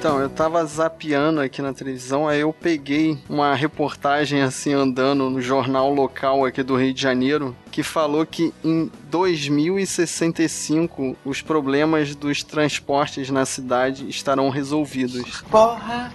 [0.00, 5.42] Então, eu tava zapeando aqui na televisão, aí eu peguei uma reportagem assim andando no
[5.42, 12.42] jornal local aqui do Rio de Janeiro, que falou que em 2065 os problemas dos
[12.42, 15.42] transportes na cidade estarão resolvidos.
[15.50, 16.10] Porra!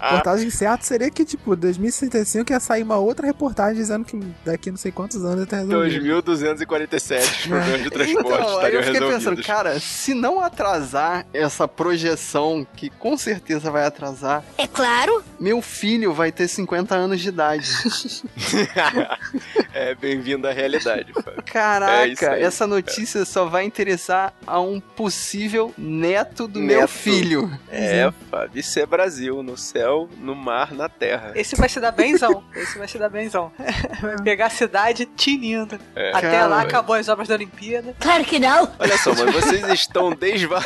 [0.00, 4.78] Reportagem certa seria que, tipo, 2065 ia sair uma outra reportagem dizendo que daqui não
[4.78, 6.22] sei quantos anos ia ter resolvido.
[6.22, 9.24] 2247 problemas de transporte Então, estariam eu fiquei resolvidos.
[9.24, 15.22] pensando, cara, se não atrasar essa projeção, que com certeza vai atrasar, É claro.
[15.38, 17.68] meu filho vai ter 50 anos de idade.
[19.74, 21.34] é, bem-vindo à realidade, Fábio.
[21.38, 26.90] É Caraca, aí, essa notícia só vai interessar a um possível neto do meu Neto.
[26.90, 27.50] filho.
[27.70, 31.32] É, Fábio, isso é Brasil, no céu, no mar, na terra.
[31.34, 32.42] Esse vai se dar benzão.
[32.54, 33.52] Esse vai se dar benzão.
[34.00, 35.78] Vai pegar a cidade tinindo.
[35.94, 36.10] É.
[36.10, 37.94] Até Cara, lá acabou as obras da Olimpíada.
[37.98, 38.70] Claro que não.
[38.78, 40.62] Olha só, mas vocês estão desva...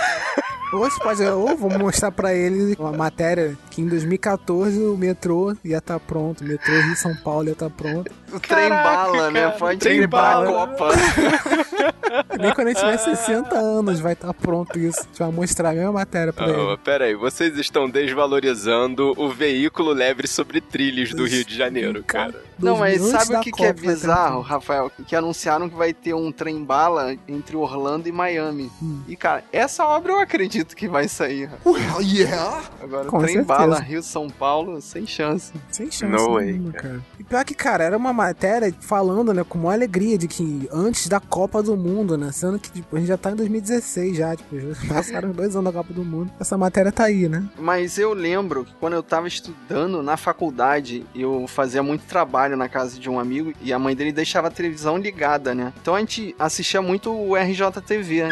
[0.72, 5.54] Ou você pode, ou vou mostrar pra ele uma matéria que em 2014 o metrô
[5.64, 8.10] ia estar pronto, o metrô Rio São Paulo ia estar pronto.
[8.32, 9.48] O trem bala, né?
[9.50, 10.46] Pode trem ir pra bala.
[10.66, 10.88] Copa.
[12.40, 15.00] Nem quando a gente tiver 60 anos vai estar pronto isso.
[15.00, 16.76] A gente vai mostrar a mesma matéria pra Ah, ele.
[16.78, 22.34] pera aí, vocês estão desvalorizando o veículo leve sobre trilhos do Rio de Janeiro, cara.
[22.58, 24.90] Não, mas sabe o que, que é bizarro, Rafael?
[25.06, 28.70] Que anunciaram que vai ter um trem bala entre Orlando e Miami.
[28.82, 29.02] Hum.
[29.06, 31.50] E, cara, essa obra eu acredito que vai sair.
[31.64, 32.62] Well, yeah.
[32.82, 33.58] Agora, Com o trem certeza.
[33.58, 35.52] bala Rio-São Paulo, sem chance.
[35.70, 37.00] Sem chance No way, nenhuma, cara.
[37.18, 41.08] E pior que, cara, era uma matéria falando, né, com maior alegria de que antes
[41.08, 42.32] da Copa do Mundo, né?
[42.32, 45.72] Sendo que, tipo, a gente já tá em 2016 já, tipo, já passaram dois anos
[45.72, 46.30] da Copa do Mundo.
[46.40, 47.44] Essa matéria tá aí, né?
[47.58, 52.68] Mas eu lembro que quando eu tava estudando na faculdade, eu fazia muito trabalho na
[52.68, 55.72] casa de um amigo e a mãe dele deixava a televisão ligada, né?
[55.80, 58.28] Então a gente assistia muito o RJTV.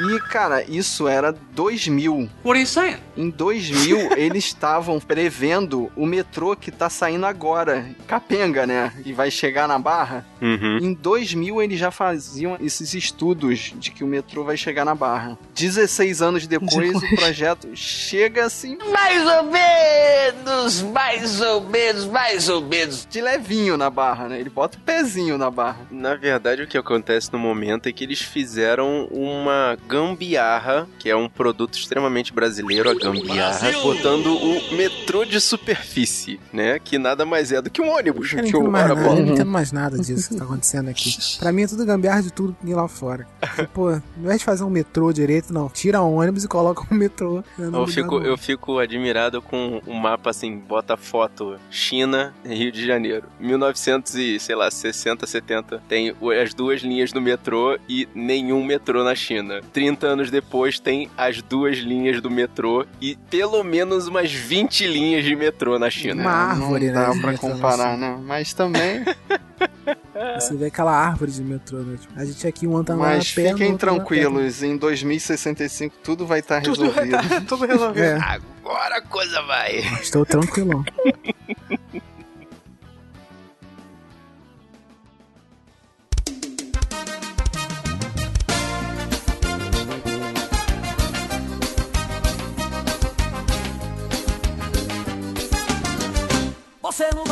[0.00, 2.28] E, cara, isso era 2000.
[2.44, 2.96] What are you saying?
[3.16, 8.92] Em 2000, eles estavam prevendo o metrô que tá saindo agora, Capenga, né?
[9.04, 10.24] E vai chegar na Barra.
[10.40, 10.78] Uhum.
[10.78, 15.38] Em 2000, eles já faziam esses estudos de que o metrô vai chegar na Barra.
[15.54, 22.60] 16 anos depois, o projeto chega assim, Mais ou menos, mais ou menos, mais ou
[22.62, 23.06] menos.
[23.10, 24.40] de levinho na Barra, né?
[24.40, 25.86] Ele bota o pezinho na Barra.
[25.90, 31.16] Na verdade, o que acontece no momento é que eles fizeram uma gambiarra, que é
[31.16, 36.78] um produto extremamente brasileiro, a gambiarra, botando o metrô de superfície, né?
[36.78, 38.32] Que nada mais é do que um ônibus.
[38.32, 40.44] Eu não Que entendo o mais nada, eu não entendo mais nada disso que tá
[40.44, 41.10] acontecendo aqui.
[41.38, 43.26] Pra mim é tudo gambiarra de tudo que tem lá fora.
[43.72, 45.68] Pô, ao invés de fazer um metrô direito, não.
[45.68, 47.42] Tira um ônibus e coloca um metrô.
[47.58, 52.84] no Eu fico, eu fico admirado com um mapa assim, bota foto China, Rio de
[52.86, 53.24] Janeiro.
[53.40, 55.82] 1900 e, sei lá, 60, 70.
[55.88, 59.60] Tem o- as duas linhas do metrô e nenhum metrô na China.
[59.72, 65.24] 30 anos depois tem as duas linhas do metrô e pelo menos umas 20 linhas
[65.24, 66.22] de metrô na China.
[66.22, 68.18] Uma árvore, não dá né, de pra metrô, comparar, né?
[68.22, 69.04] Mas também.
[70.38, 71.96] Você vê aquela árvore de metrô, né?
[72.00, 76.26] Tipo, a gente aqui, um tá lá mas na perna, fiquem tranquilos, em 2065 tudo
[76.26, 77.28] vai estar Tudo vai resolvido.
[77.28, 78.02] tá, tudo resolvido.
[78.02, 78.18] É,
[78.62, 79.78] Agora a coisa vai.
[80.00, 80.84] estou tranquilão.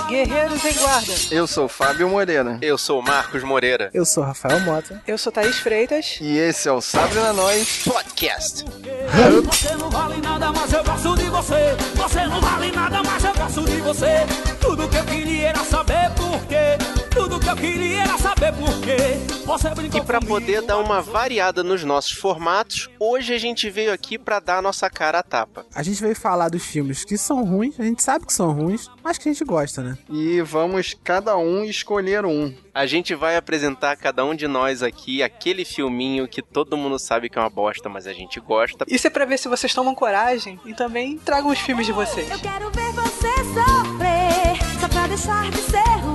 [0.08, 1.12] Guerreiros em guarda.
[1.31, 2.58] Eu sou Fábio Moreira.
[2.60, 3.91] Eu sou o Marcos Moreira.
[3.94, 5.00] Eu sou Rafael Mota.
[5.06, 6.19] Eu sou Thaís Freitas.
[6.20, 7.82] E esse é o Sabre na Nós.
[7.84, 8.64] Podcast.
[8.64, 11.76] Você não vale nada, mas eu gosto de você.
[11.94, 14.26] Você não vale nada, mas eu gosto de você.
[14.60, 16.76] Tudo que eu queria era saber por quê.
[17.10, 19.19] Tudo que eu queria era saber por quê.
[19.44, 23.93] Você brincou E para poder dar uma variada nos nossos formatos, hoje a gente veio
[23.93, 25.66] aqui para dar a nossa cara a tapa.
[25.75, 28.88] A gente veio falar dos filmes que são ruins, a gente sabe que são ruins,
[29.03, 29.98] mas que a gente gosta, né?
[30.09, 32.54] E vamos cada um escolher um.
[32.72, 36.98] A gente vai apresentar a cada um de nós aqui aquele filminho que todo mundo
[36.98, 38.84] sabe que é uma bosta, mas a gente gosta.
[38.89, 42.30] Isso é pra ver se vocês tomam coragem e também tragam os filmes de vocês.
[42.30, 46.09] Eu quero ver você sofrer, só pra deixar de ser ruim.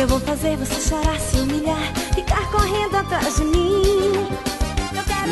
[0.00, 4.28] Eu vou fazer você chorar, se humilhar, ficar correndo atrás de mim.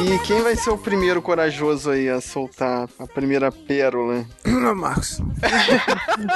[0.05, 4.27] E quem vai ser o primeiro corajoso aí a soltar a primeira pérola?
[4.75, 5.21] Marcos.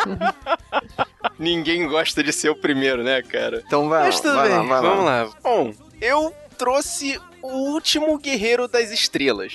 [1.39, 3.63] Ninguém gosta de ser o primeiro, né, cara?
[3.67, 4.69] Então vai Mas lá, tudo vai lá, bem.
[4.69, 5.23] vai Vamos lá.
[5.25, 5.31] lá.
[5.43, 9.53] Bom, eu trouxe o último guerreiro das estrelas.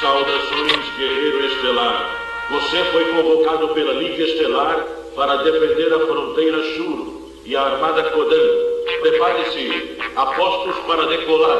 [0.00, 2.10] Saudações, guerreiro estelar.
[2.50, 4.84] Você foi convocado pela Liga Estelar
[5.14, 8.64] para defender a fronteira Shuro e a Armada Kodan.
[9.00, 11.58] Prepare-se, apostos para decolar.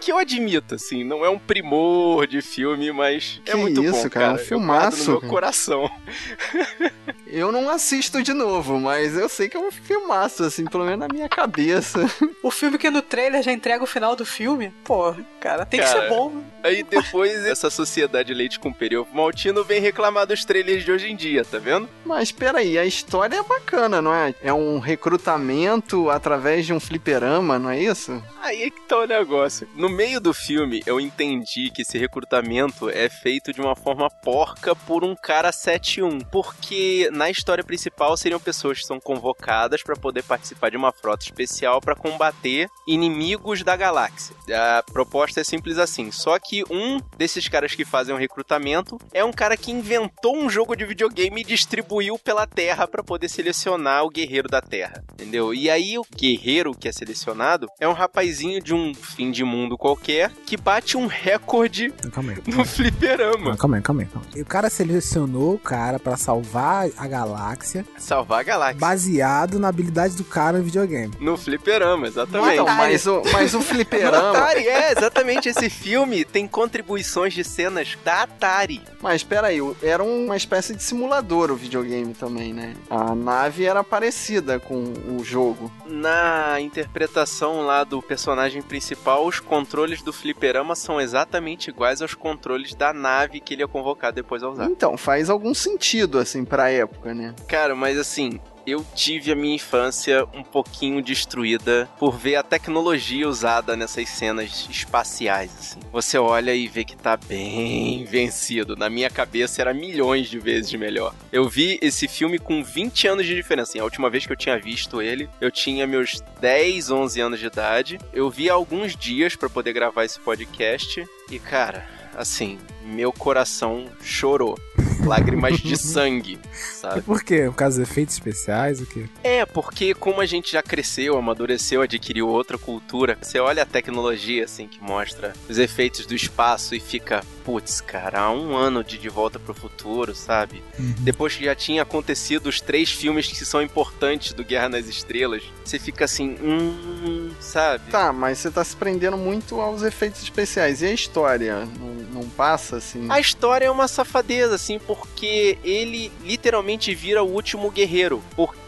[0.00, 4.02] que eu admito, assim, não é um primor de filme, mas é Que muito isso,
[4.04, 5.32] bom, cara, é um filmaço, no meu cara.
[5.32, 5.90] coração.
[7.26, 11.00] Eu não assisto de novo, mas eu sei que é um filmaço, assim, pelo menos
[11.00, 12.00] na minha cabeça.
[12.42, 15.86] O filme que no trailer já entrega o final do filme, pô, cara, tem que
[15.86, 16.42] Cara, ser bom.
[16.62, 21.16] Aí depois essa sociedade leite com período maltino vem reclamar dos trailers de hoje em
[21.16, 21.88] dia, tá vendo?
[22.04, 24.34] Mas peraí, a história é bacana, não é?
[24.42, 28.22] É um recrutamento através de um fliperama, não é isso?
[28.42, 29.66] Aí é que tá o negócio.
[29.74, 34.76] No meio do filme, eu entendi que esse recrutamento é feito de uma forma porca
[34.76, 36.26] por um cara 7-1.
[36.30, 41.24] Porque na história principal seriam pessoas que são convocadas pra poder participar de uma frota
[41.24, 44.34] especial pra combater inimigos da galáxia.
[44.50, 46.10] A proposta é simples assim.
[46.10, 50.50] Só que um desses caras que fazem o recrutamento é um cara que inventou um
[50.50, 55.02] jogo de videogame e distribuiu pela Terra pra poder selecionar o guerreiro da Terra.
[55.12, 55.54] Entendeu?
[55.54, 59.78] E aí o guerreiro que é selecionado é um rapazinho de um fim de mundo
[59.78, 62.54] qualquer que bate um recorde Calma aí.
[62.54, 63.56] no fliperama.
[63.56, 64.38] Calma aí, calma aí, calma aí.
[64.40, 68.80] E o cara selecionou o cara pra salvar a galáxia Salvar a galáxia.
[68.80, 71.12] baseado na habilidade do cara no videogame.
[71.20, 72.52] No fliperama, exatamente.
[72.54, 74.30] Então, mas o, mas o fliperama.
[74.30, 75.48] Atari, é, exatamente.
[75.48, 78.82] Esse filme tem contribuições de cenas da Atari.
[79.00, 82.74] Mas peraí, era uma espécie de simulador o videogame também, né?
[82.88, 84.82] A nave era parecida com
[85.16, 85.70] o jogo.
[85.86, 92.74] Na interpretação lá do personagem principal, os controles do fliperama são exatamente iguais aos controles
[92.74, 94.66] da nave que ele é convocado depois a usar.
[94.66, 97.34] Então, faz algum sentido, assim, pra época, né?
[97.46, 103.28] Cara, mas assim, eu tive a minha infância um pouquinho destruída por ver a tecnologia
[103.28, 105.80] usada nessas cenas espaciais, assim.
[105.92, 108.74] Você olha e vê que tá bem vencido.
[108.76, 111.14] Na minha cabeça era milhões de vezes melhor.
[111.30, 113.64] Eu vi esse filme com 20 anos de diferença.
[113.64, 117.40] Assim, a última vez que eu tinha visto ele, eu tinha meus 10, 11 anos
[117.40, 117.98] de idade.
[118.12, 124.58] Eu vi alguns dias pra poder gravar esse podcast e, cara, assim, meu coração chorou.
[125.04, 127.02] Lágrimas de sangue, E sabe?
[127.02, 127.44] por quê?
[127.46, 129.04] Por causa dos efeitos especiais, o quê?
[129.22, 134.44] É, porque como a gente já cresceu, amadureceu, adquiriu outra cultura, você olha a tecnologia,
[134.44, 138.96] assim, que mostra os efeitos do espaço e fica, putz, cara, há um ano de
[138.98, 140.62] De Volta pro Futuro, sabe?
[140.78, 145.42] Depois que já tinha acontecido os três filmes que são importantes do Guerra nas Estrelas,
[145.64, 147.90] você fica assim, hum, sabe?
[147.90, 150.82] Tá, mas você tá se prendendo muito aos efeitos especiais.
[150.82, 151.68] E a história?
[151.78, 153.06] Não, não passa, assim?
[153.10, 158.22] A história é uma safadeza, assim, porque ele literalmente vira o último guerreiro.
[158.34, 158.63] Porque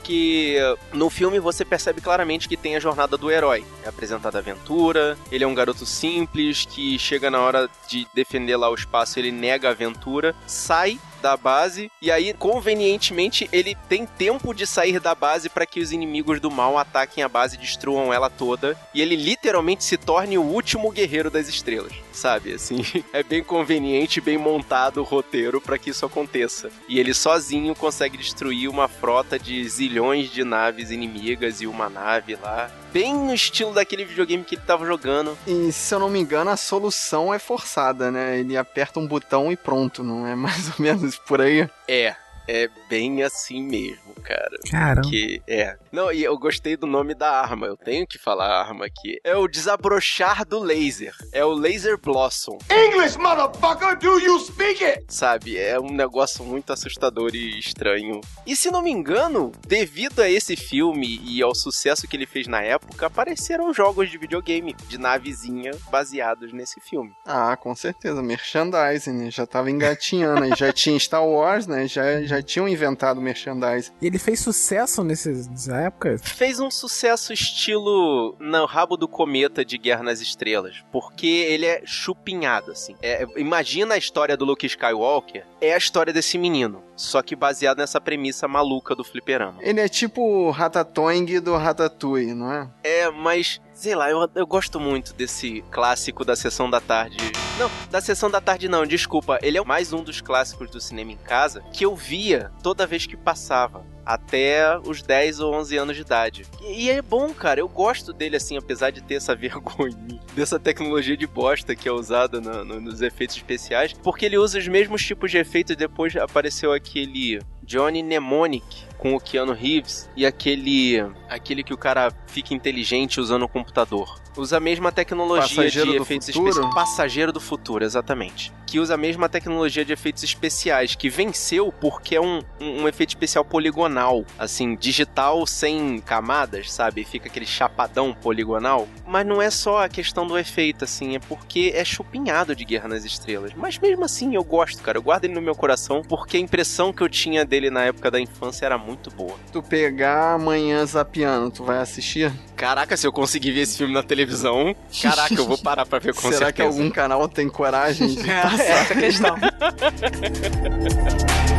[0.92, 3.64] no filme você percebe claramente que tem a jornada do herói.
[3.84, 8.56] É apresentada a aventura, ele é um garoto simples que chega na hora de defender
[8.56, 14.06] lá o espaço, ele nega a aventura, sai da base e aí convenientemente ele tem
[14.06, 17.60] tempo de sair da base para que os inimigos do mal ataquem a base e
[17.60, 22.52] destruam ela toda e ele literalmente se torne o último guerreiro das estrelas, sabe?
[22.52, 26.70] Assim, é bem conveniente, bem montado o roteiro para que isso aconteça.
[26.88, 32.36] E ele sozinho consegue destruir uma frota de zilhões de naves inimigas e uma nave
[32.36, 35.36] lá, bem no estilo daquele videogame que ele tava jogando.
[35.46, 38.38] E se eu não me engano, a solução é forçada, né?
[38.40, 41.68] Ele aperta um botão e pronto, não é mais ou menos por aí?
[41.86, 42.16] É,
[42.48, 44.58] é bem assim mesmo, cara.
[44.70, 45.08] Caramba.
[45.08, 45.76] Que é.
[45.92, 47.66] Não, e eu gostei do nome da arma.
[47.66, 49.18] Eu tenho que falar a arma aqui.
[49.24, 51.14] É o desabrochar do laser.
[51.32, 52.58] É o Laser Blossom.
[52.70, 55.04] English, motherfucker, do you speak it?
[55.08, 55.56] Sabe?
[55.56, 58.20] É um negócio muito assustador e estranho.
[58.46, 62.46] E se não me engano, devido a esse filme e ao sucesso que ele fez
[62.46, 67.12] na época, apareceram jogos de videogame de navezinha baseados nesse filme.
[67.24, 68.22] Ah, com certeza.
[68.22, 69.30] Merchandising, né?
[69.30, 70.52] Já tava engatinhando aí.
[70.56, 71.86] Já tinha Star Wars, né?
[71.86, 73.92] Já, já tinham inventado merchandising.
[74.00, 76.18] E ele fez sucesso nessas, nessa época?
[76.18, 81.82] fez um sucesso estilo no rabo do cometa de Guerra nas Estrelas, porque ele é
[81.84, 82.94] chupinhado, assim.
[83.02, 87.78] É, imagina a história do Luke Skywalker, é a história desse menino, só que baseado
[87.78, 89.58] nessa premissa maluca do fliperama.
[89.60, 92.68] Ele é tipo o Ratatouille do Ratatouille, não é?
[92.82, 97.18] É, mas, sei lá, eu, eu gosto muito desse clássico da Sessão da Tarde.
[97.58, 99.38] Não, da Sessão da Tarde não, desculpa.
[99.42, 103.06] Ele é mais um dos clássicos do cinema em casa que eu via toda vez
[103.06, 103.84] que passava.
[104.04, 106.46] Até os 10 ou 11 anos de idade.
[106.62, 107.58] E, é bom, cara.
[107.58, 109.96] Eu gosto dele, assim, apesar de ter essa vergonha
[110.34, 113.92] dessa tecnologia de bosta que é usada no- no- nos efeitos especiais.
[113.92, 115.74] Porque ele usa os mesmos tipos de efeitos.
[115.74, 122.12] Depois apareceu aquele Johnny Mnemonic com o Keanu Reeves e aquele aquele que o cara
[122.26, 124.20] fica inteligente usando o computador.
[124.36, 126.74] Usa a mesma tecnologia Passageiro de efeitos especiais.
[126.74, 128.52] Passageiro do futuro, exatamente.
[128.66, 132.88] Que usa a mesma tecnologia de efeitos especiais, que venceu porque é um, um, um
[132.88, 137.02] efeito especial poligonal, assim, digital sem camadas, sabe?
[137.02, 138.86] Fica aquele chapadão poligonal.
[139.06, 142.88] Mas não é só a questão do efeito, assim, é porque é chupinhado de Guerra
[142.88, 143.52] nas Estrelas.
[143.56, 144.98] Mas mesmo assim eu gosto, cara.
[144.98, 148.10] Eu guardo ele no meu coração porque a impressão que eu tinha dele na época
[148.10, 149.34] da infância era muito boa.
[149.52, 152.32] Tu pegar amanhã zapiano, tu vai assistir?
[152.54, 156.14] Caraca, se eu conseguir ver esse filme na televisão, caraca, eu vou parar pra ver
[156.14, 156.68] com Será que certeza.
[156.68, 159.36] algum canal tem coragem de Essa é questão.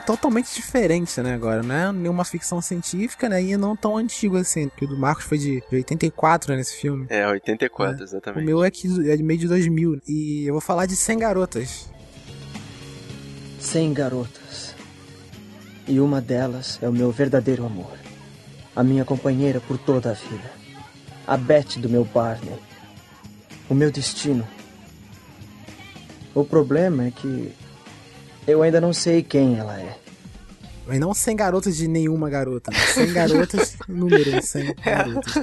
[0.00, 1.34] Totalmente diferente, né?
[1.34, 3.42] Agora, não é nenhuma ficção científica, né?
[3.42, 4.68] E não tão antigo assim.
[4.68, 6.58] Porque o do Marcos foi de, de 84, né?
[6.58, 7.06] Nesse filme.
[7.08, 8.44] É, 84, O exatamente.
[8.44, 10.00] meu é, que, é de meio de 2000.
[10.06, 11.94] E eu vou falar de 100 Garotas.
[13.64, 14.74] Cem garotas.
[15.88, 17.92] E uma delas é o meu verdadeiro amor.
[18.76, 20.50] A minha companheira por toda a vida.
[21.26, 22.58] A Beth do meu Barney.
[23.68, 24.46] O meu destino.
[26.34, 27.52] O problema é que
[28.46, 29.96] eu ainda não sei quem ela é.
[30.86, 32.70] Mas não 100 garotas de nenhuma garota.
[32.70, 32.76] Né?
[32.78, 35.34] 100 garotas, número 100 garotas.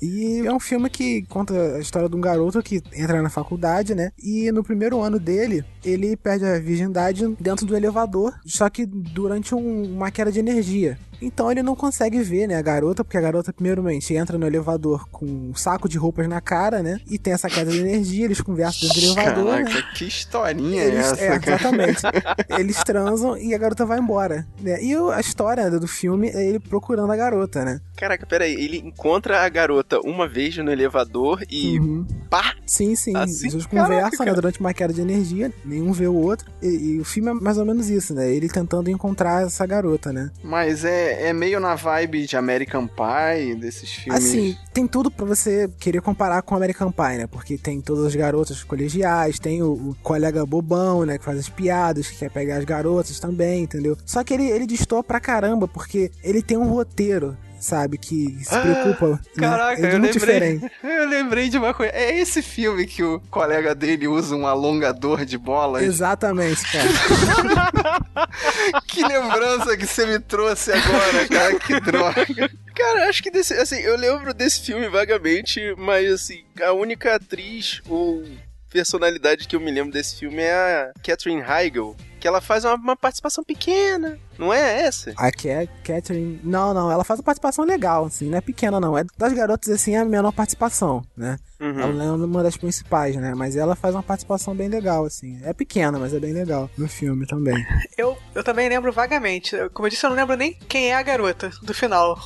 [0.00, 3.92] E é um filme que conta a história de um garoto que entra na faculdade,
[3.92, 4.12] né?
[4.22, 9.52] E no primeiro ano dele, ele perde a virgindade dentro do elevador, só que durante
[9.52, 10.96] um- uma queda de energia.
[11.20, 15.08] Então ele não consegue ver, né, a garota, porque a garota, primeiramente, entra no elevador
[15.10, 17.00] com um saco de roupas na cara, né?
[17.10, 19.64] E tem essa queda de energia, eles conversam dentro do elevador, né?
[19.64, 22.02] Caraca, que historinha é Eles, essa, é, exatamente.
[22.58, 24.46] Eles transam e a garota vai embora.
[24.60, 24.82] Né?
[24.82, 27.80] E a história do filme é ele procurando a garota, né?
[27.96, 32.06] Caraca, peraí, ele encontra a garota uma vez no elevador e Uhum.
[32.30, 32.54] pá!
[32.66, 33.16] Sim, sim.
[33.16, 33.48] Assim?
[33.48, 36.50] Eles conversam né, durante uma queda de energia, nenhum vê o outro.
[36.62, 38.30] E, e o filme é mais ou menos isso, né?
[38.30, 40.30] Ele tentando encontrar essa garota, né?
[40.42, 44.24] Mas é, é meio na vibe de American Pie, desses filmes.
[44.24, 47.26] Assim, tem tudo pra você querer comparar com American Pie, né?
[47.26, 51.18] Porque tem todas as garotas colegiais, tem o, o colega bobão, né?
[51.18, 53.96] Que faz as piadas, que quer pegar as garotas também, entendeu?
[54.04, 57.98] Só que ele, ele destoa pra caramba, porque ele tem um roteiro, sabe?
[57.98, 59.08] Que se Ah, preocupa.
[59.10, 59.18] né?
[59.48, 60.12] Caraca, Ele é eu lembrei.
[60.12, 60.72] diferente.
[60.82, 61.92] Eu lembrei de uma coisa.
[61.94, 65.82] É esse filme que o colega dele usa um alongador de bolas?
[65.82, 66.88] Exatamente, cara.
[68.86, 71.58] Que lembrança que você me trouxe agora, cara.
[71.60, 72.26] Que droga.
[72.74, 77.80] Cara, acho que desse, assim, eu lembro desse filme vagamente, mas assim, a única atriz
[77.88, 78.24] ou
[78.70, 82.74] personalidade que eu me lembro desse filme é a Catherine Heigl, que ela faz uma,
[82.74, 84.18] uma participação pequena.
[84.38, 85.12] Não é essa?
[85.16, 86.40] A Cat, Catherine.
[86.44, 88.96] Não, não, ela faz uma participação legal, assim, não é pequena, não.
[88.96, 91.36] É das garotas, assim, é a menor participação, né?
[91.60, 91.80] Uhum.
[91.80, 93.34] Ela não é uma das principais, né?
[93.34, 95.40] Mas ela faz uma participação bem legal, assim.
[95.42, 97.56] É pequena, mas é bem legal no filme também.
[97.98, 99.56] Eu, eu também lembro vagamente.
[99.74, 102.16] Como eu disse, eu não lembro nem quem é a garota do final.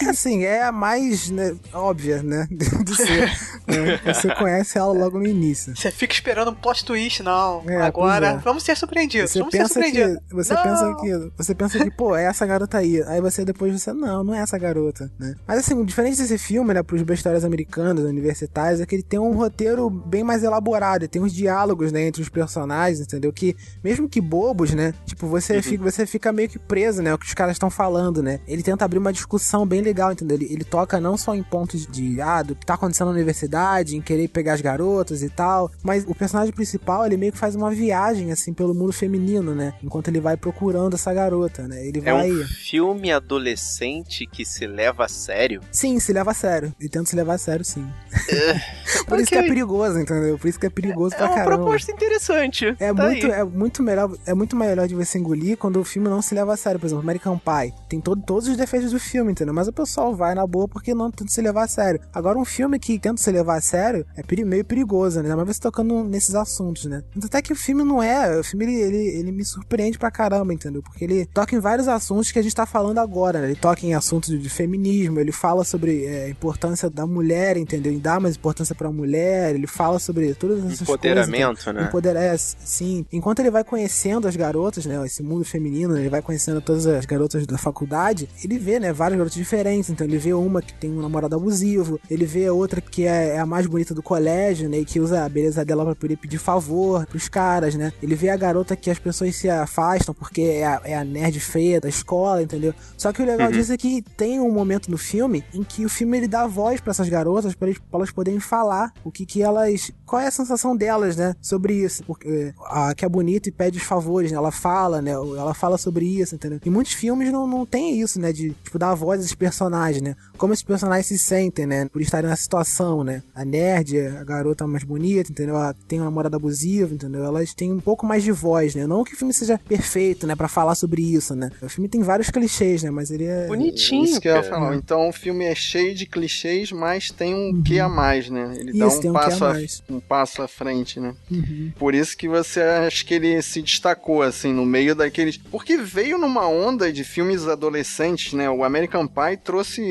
[0.00, 2.48] É assim, é a mais né, óbvia, né?
[2.50, 3.30] De ser.
[3.66, 4.00] né?
[4.06, 5.76] Você conhece ela logo no início.
[5.76, 7.62] Você fica esperando um plot twist, não.
[7.68, 8.36] É, Agora, é.
[8.38, 9.30] vamos ser surpreendidos.
[9.32, 9.90] Você vamos ser pensa que.
[9.90, 10.22] surpreendidos.
[10.30, 10.62] Você Não.
[10.62, 11.17] pensa que.
[11.36, 13.02] Você pensa que, pô, é essa garota aí.
[13.02, 15.34] Aí você depois você, não, não é essa garota, né?
[15.46, 19.34] Mas assim, diferente desse filme, né, pros bastidores americanos, universitários, é que ele tem um
[19.34, 23.32] roteiro bem mais elaborado, tem uns diálogos, né, entre os personagens, entendeu?
[23.32, 24.94] Que, mesmo que bobos, né?
[25.06, 27.12] Tipo, você, fica, você fica meio que preso, né?
[27.14, 28.40] O que os caras estão falando, né?
[28.46, 30.36] Ele tenta abrir uma discussão bem legal, entendeu?
[30.36, 33.96] Ele, ele toca não só em pontos de, ah, do que tá acontecendo na universidade,
[33.96, 37.54] em querer pegar as garotas e tal, mas o personagem principal, ele meio que faz
[37.54, 39.74] uma viagem, assim, pelo mundo feminino, né?
[39.82, 41.86] Enquanto ele vai procurando essa garota, né?
[41.86, 42.30] Ele É vai.
[42.30, 45.60] um filme adolescente que se leva a sério.
[45.72, 46.74] Sim, se leva a sério.
[46.78, 47.86] Ele tenta se levar a sério, sim.
[49.06, 50.38] Por isso que é perigoso, entendeu?
[50.38, 51.56] Por isso que é perigoso É pra uma caramba.
[51.64, 52.66] proposta interessante.
[52.78, 53.32] É Tá muito, aí.
[53.32, 56.52] é muito melhor, é muito melhor de você engolir quando o filme não se leva
[56.54, 56.78] a sério.
[56.80, 59.54] Por exemplo, American Pie tem todo, todos os defeitos do filme, entendeu?
[59.54, 62.00] Mas o pessoal vai na boa porque não tenta se levar a sério.
[62.12, 65.34] Agora, um filme que tenta se levar a sério é peri- meio perigoso, né?
[65.34, 67.02] Mas você tocando nesses assuntos, né?
[67.24, 68.38] Até que o filme não é.
[68.38, 70.82] O filme ele, ele, ele me surpreende pra caramba, entendeu?
[70.82, 73.46] Porque ele toca em vários assuntos que a gente tá falando agora, né?
[73.46, 77.92] Ele toca em assuntos de feminismo, ele fala sobre é, a importância da mulher, entendeu?
[77.92, 80.88] Em dar mais importância pra mulher, ele fala sobre todas essas coisas.
[80.88, 81.84] Empoderamento, né?
[81.84, 83.04] Empoderar, é, sim.
[83.12, 85.04] Enquanto ele vai conhecendo as garotas, né?
[85.04, 88.92] Esse mundo feminino, ele vai conhecendo todas as garotas da faculdade, ele vê, né?
[88.92, 89.90] Várias garotas diferentes.
[89.90, 93.36] Então ele vê uma que tem um namorado abusivo, ele vê a outra que é,
[93.36, 94.78] é a mais bonita do colégio, né?
[94.78, 97.92] E que usa a beleza dela pra poder pedir favor pros caras, né?
[98.02, 101.38] Ele vê a garota que as pessoas se afastam porque é a, é a nerd
[101.40, 102.74] feia da escola, entendeu?
[102.96, 103.52] Só que o legal Uhum.
[103.52, 106.80] disso é que tem um momento no filme em que o filme ele dá voz
[106.80, 109.90] pra essas garotas, pra elas poderem falar o que que elas.
[110.06, 111.34] Qual é a sensação delas, né?
[111.40, 112.02] Sobre isso.
[112.04, 114.36] Porque a que é bonita e pede os favores, né?
[114.38, 115.10] Ela fala, né?
[115.12, 116.60] Ela fala sobre isso, entendeu?
[116.64, 118.32] E muitos filmes não, não tem isso, né?
[118.32, 120.14] De, tipo, dar voz a esses personagens, né?
[120.36, 121.86] Como esses personagens se sentem, né?
[121.88, 123.22] Por estarem na situação, né?
[123.34, 125.56] A nerd, a garota mais bonita, entendeu?
[125.56, 127.24] Ela tem uma namorada abusiva, entendeu?
[127.24, 128.86] Elas têm um pouco mais de voz, né?
[128.86, 130.34] Não que o filme seja perfeito, né?
[130.34, 131.50] Pra falar sobre isso, né?
[131.62, 132.90] O filme tem vários clichês, né?
[132.90, 133.46] Mas ele é...
[133.46, 134.74] Bonitinho, Isso que eu ia falar.
[134.76, 138.54] Então o filme é cheio de clichês, mas tem um quê a mais, né?
[138.58, 138.88] Ele dá Uhum.
[138.88, 139.82] Isso, um tem um a passo, a mais.
[139.88, 141.14] um passo à frente, né?
[141.30, 141.72] Uhum.
[141.78, 145.36] Por isso que você acha que ele se destacou, assim, no meio daqueles.
[145.36, 148.48] Porque veio numa onda de filmes adolescentes, né?
[148.50, 149.82] O American Pie trouxe,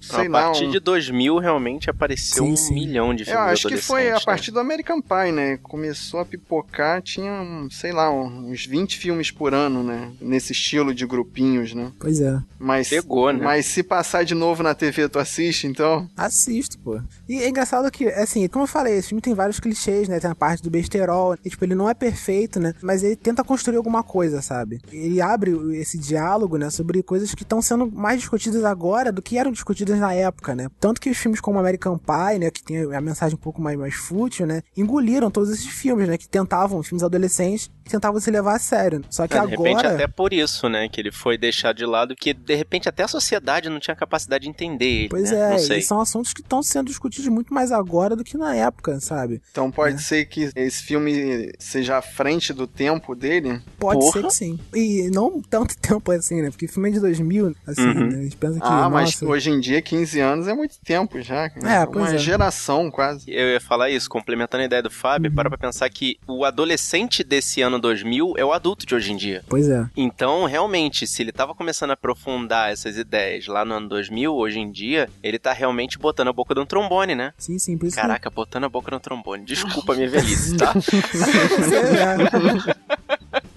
[0.00, 0.42] sei a lá.
[0.42, 2.74] partir um- de 2000 realmente apareceu Sim, um sim.
[2.74, 4.20] milhão de Eu filmes acho que foi a né?
[4.24, 5.58] partir do American Pie, né?
[5.62, 10.10] Começou a pipocar, tinha, um, sei lá, uns 20 filmes por ano, né?
[10.20, 11.92] Nesse estilo de grupinhos, né?
[11.98, 12.38] Pois é.
[12.58, 13.42] Mas, Pegou, né?
[13.42, 16.08] mas se passar de novo na TV, tu assiste, então.
[16.16, 17.00] Assisto, pô.
[17.28, 20.18] E é engraçado que, assim, como eu falei, esse filme tem vários clichês, né?
[20.18, 21.36] Tem a parte do besterol.
[21.44, 22.74] E, tipo, ele não é perfeito, né?
[22.82, 24.80] Mas ele tenta construir alguma coisa, sabe?
[24.92, 26.70] Ele abre esse diálogo, né?
[26.70, 30.68] Sobre coisas que estão sendo mais discutidas agora do que eram discutidas na época, né?
[30.80, 32.50] Tanto que os filmes como American Pie, né?
[32.50, 34.62] Que tem a mensagem um pouco mais, mais fútil, né?
[34.76, 36.18] Engoliram todos esses filmes, né?
[36.18, 39.02] Que tentavam, filmes adolescentes, tentavam se levar a sério.
[39.10, 39.94] Só que É, de repente agora...
[39.94, 43.08] até por isso, né, que ele foi deixado de lado, que de repente até a
[43.08, 45.56] sociedade não tinha capacidade de entender ele, Pois né?
[45.56, 49.00] é, e são assuntos que estão sendo discutidos muito mais agora do que na época,
[49.00, 49.40] sabe?
[49.50, 49.98] Então pode É.
[49.98, 53.60] ser que esse filme seja à frente do tempo dele.
[53.78, 54.12] Pode Porra.
[54.12, 54.58] ser que sim.
[54.74, 56.50] E não tanto tempo assim, né?
[56.50, 58.06] Porque o filme é de 2000, assim, Uhum.
[58.08, 58.18] né?
[58.18, 59.26] A gente pensa que, Ah, mas nossa...
[59.26, 61.48] hoje em dia, 15 anos é muito tempo já.
[61.50, 61.82] cara.
[61.82, 62.18] É, pois Uma é.
[62.18, 63.30] geração quase.
[63.30, 65.34] Eu ia falar isso, complementando a ideia do Fábio, Uhum.
[65.36, 69.16] para pra pensar que o adolescente desse ano 2000 é o adulto de hoje em
[69.16, 69.42] dia.
[69.48, 69.88] Pois é.
[69.96, 74.58] Então, realmente, se ele tava começando a aprofundar essas ideias lá no ano 2000, hoje
[74.58, 77.32] em dia, ele tá realmente botando a boca no trombone, né?
[77.38, 79.44] Sim, sim, por isso Caraca, botando a boca no trombone.
[79.44, 80.74] Desculpa minha velhice, tá?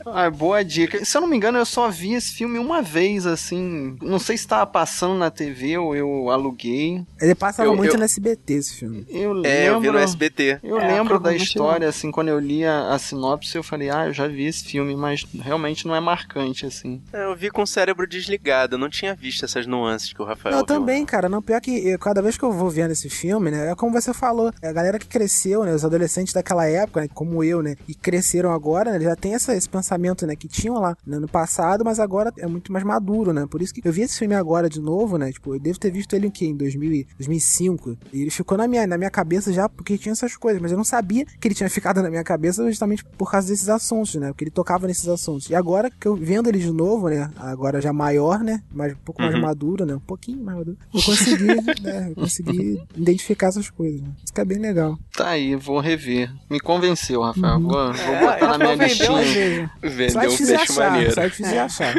[0.05, 1.03] Ah, boa dica.
[1.03, 3.97] Se eu não me engano, eu só vi esse filme uma vez, assim.
[4.01, 7.03] Não sei se tava passando na TV ou eu aluguei.
[7.21, 9.05] Ele passava Eu- muito eu- no SBT, esse filme.
[9.09, 9.49] Eu lembro.
[9.49, 10.59] É, eu vi no SBT.
[10.63, 14.07] Eu É, lembro da história, assim, quando eu li a, a sinopse, eu falei, ah,
[14.07, 17.01] eu já vi esse filme, mas realmente não é marcante, assim.
[17.13, 20.25] É, Eu vi com o cérebro desligado, eu não tinha visto essas nuances que o
[20.25, 20.65] Rafael Eu viu.
[20.65, 21.29] também, cara.
[21.29, 23.71] Não, pior que eu- cada vez que eu vou vendo esse filme, né?
[23.71, 24.51] É como você falou.
[24.61, 25.73] É a galera que cresceu, né?
[25.73, 27.75] Os adolescentes daquela época, né, como eu, né?
[27.87, 28.99] E cresceram agora, né?
[28.99, 29.91] Já tem essa, esse pensamento,
[30.25, 30.35] né?
[30.35, 33.45] Que tinham lá né, no passado, mas agora é muito mais maduro, né?
[33.49, 35.31] Por isso que eu vi esse filme agora de novo, né?
[35.31, 36.45] Tipo, eu devo ter visto ele o quê?
[36.45, 37.97] Em 2000, e- 2005.
[38.13, 40.61] E ele ficou na minha, na minha cabeça já porque tinha essas coisas.
[40.61, 43.69] Mas eu não sabia que ele tinha ficado na minha cabeça justamente por causa desses
[43.69, 44.27] assuntos, né?
[44.29, 45.49] Porque ele tocava nesses assuntos.
[45.49, 47.29] E agora que eu vendo ele de novo, né?
[47.37, 48.61] Agora já maior, né?
[48.73, 49.41] Mas um pouco mais Uhum.
[49.41, 49.95] maduro, né?
[49.95, 50.77] Um pouquinho mais maduro.
[50.93, 51.45] Eu consegui,
[51.81, 52.07] né?
[52.09, 54.01] Eu consegui identificar essas coisas.
[54.01, 54.09] Né?
[54.23, 54.97] Isso que é bem legal.
[55.15, 56.31] Tá aí, vou rever.
[56.49, 57.55] Me convenceu, Rafael.
[57.57, 57.61] Uhum.
[57.67, 59.71] Vou, vou É, botar na minha listinha.
[59.83, 60.91] É Vendeu um peixe achar.
[60.91, 61.13] maneiro.
[61.13, 61.95] Só é achar.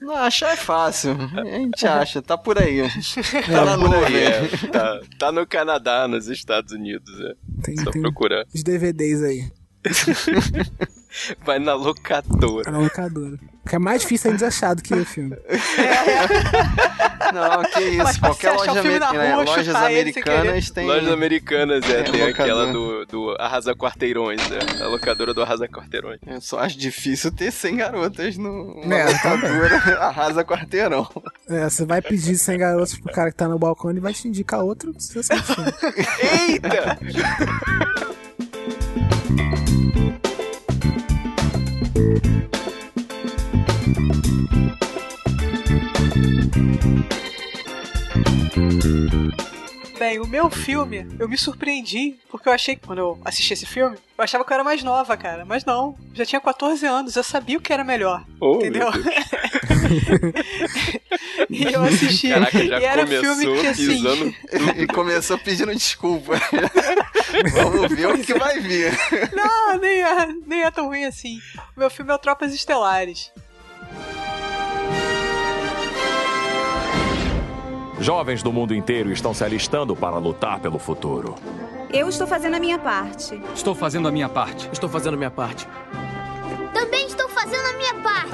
[0.00, 1.16] Não, achar é fácil.
[1.36, 2.82] A gente acha, tá por aí.
[2.82, 4.04] Tá É, na Por nuvem.
[4.16, 4.48] aí, é.
[4.72, 7.34] tá, tá no Canadá, nos Estados Unidos, é.
[7.62, 8.44] Tem, Só tem procurar.
[8.54, 9.44] os DVDs aí.
[11.44, 12.70] Vai na locadora.
[12.70, 13.36] Na locadora.
[13.68, 15.36] Que é mais difícil ainda achar do que o filme.
[17.34, 18.20] Não, que Mas isso.
[18.20, 19.34] pra Qualquer você achar o loja filme na americana.
[19.34, 20.86] rua, lojas americanas tem.
[20.86, 22.30] Lojas americanas, é, É, tem locadora.
[22.30, 24.82] aquela do, do Arrasa Quarteirões, é.
[24.82, 26.20] A locadora do Arrasa Quarteirões.
[26.26, 31.08] Eu só acho difícil ter 100 garotas no É, locadora arrasa quarteirão.
[31.48, 34.28] É, você vai pedir 100 garotos pro cara que tá no balcão e vai te
[34.28, 35.18] indicar outro se
[42.00, 42.20] você
[48.62, 49.59] assistir.
[50.00, 53.66] Bem, o meu filme, eu me surpreendi, porque eu achei que quando eu assisti esse
[53.66, 55.44] filme, eu achava que eu era mais nova, cara.
[55.44, 58.24] Mas não, já tinha 14 anos, eu sabia o que era melhor.
[58.40, 58.88] Oh, entendeu?
[61.50, 62.30] e eu assisti.
[62.30, 63.88] Caraca, já e era um filme que assim.
[63.88, 64.34] pisando.
[64.80, 66.32] E começou pedindo desculpa.
[67.52, 68.98] Vamos ver o que vai vir.
[69.34, 71.38] Não, nem é, nem é tão ruim assim.
[71.76, 73.30] O meu filme é o Tropas Estelares.
[78.00, 81.34] Jovens do mundo inteiro estão se alistando para lutar pelo futuro.
[81.92, 83.38] Eu estou fazendo a minha parte.
[83.54, 84.70] Estou fazendo a minha parte.
[84.72, 85.68] Estou fazendo a minha parte.
[86.72, 88.30] Também estou fazendo a minha parte.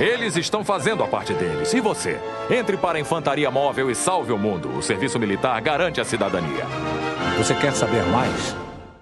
[0.02, 1.74] Eles estão fazendo a parte deles.
[1.74, 2.18] E você?
[2.48, 4.74] Entre para a Infantaria Móvel e salve o mundo.
[4.74, 6.64] O serviço militar garante a cidadania.
[7.36, 8.56] Você quer saber mais?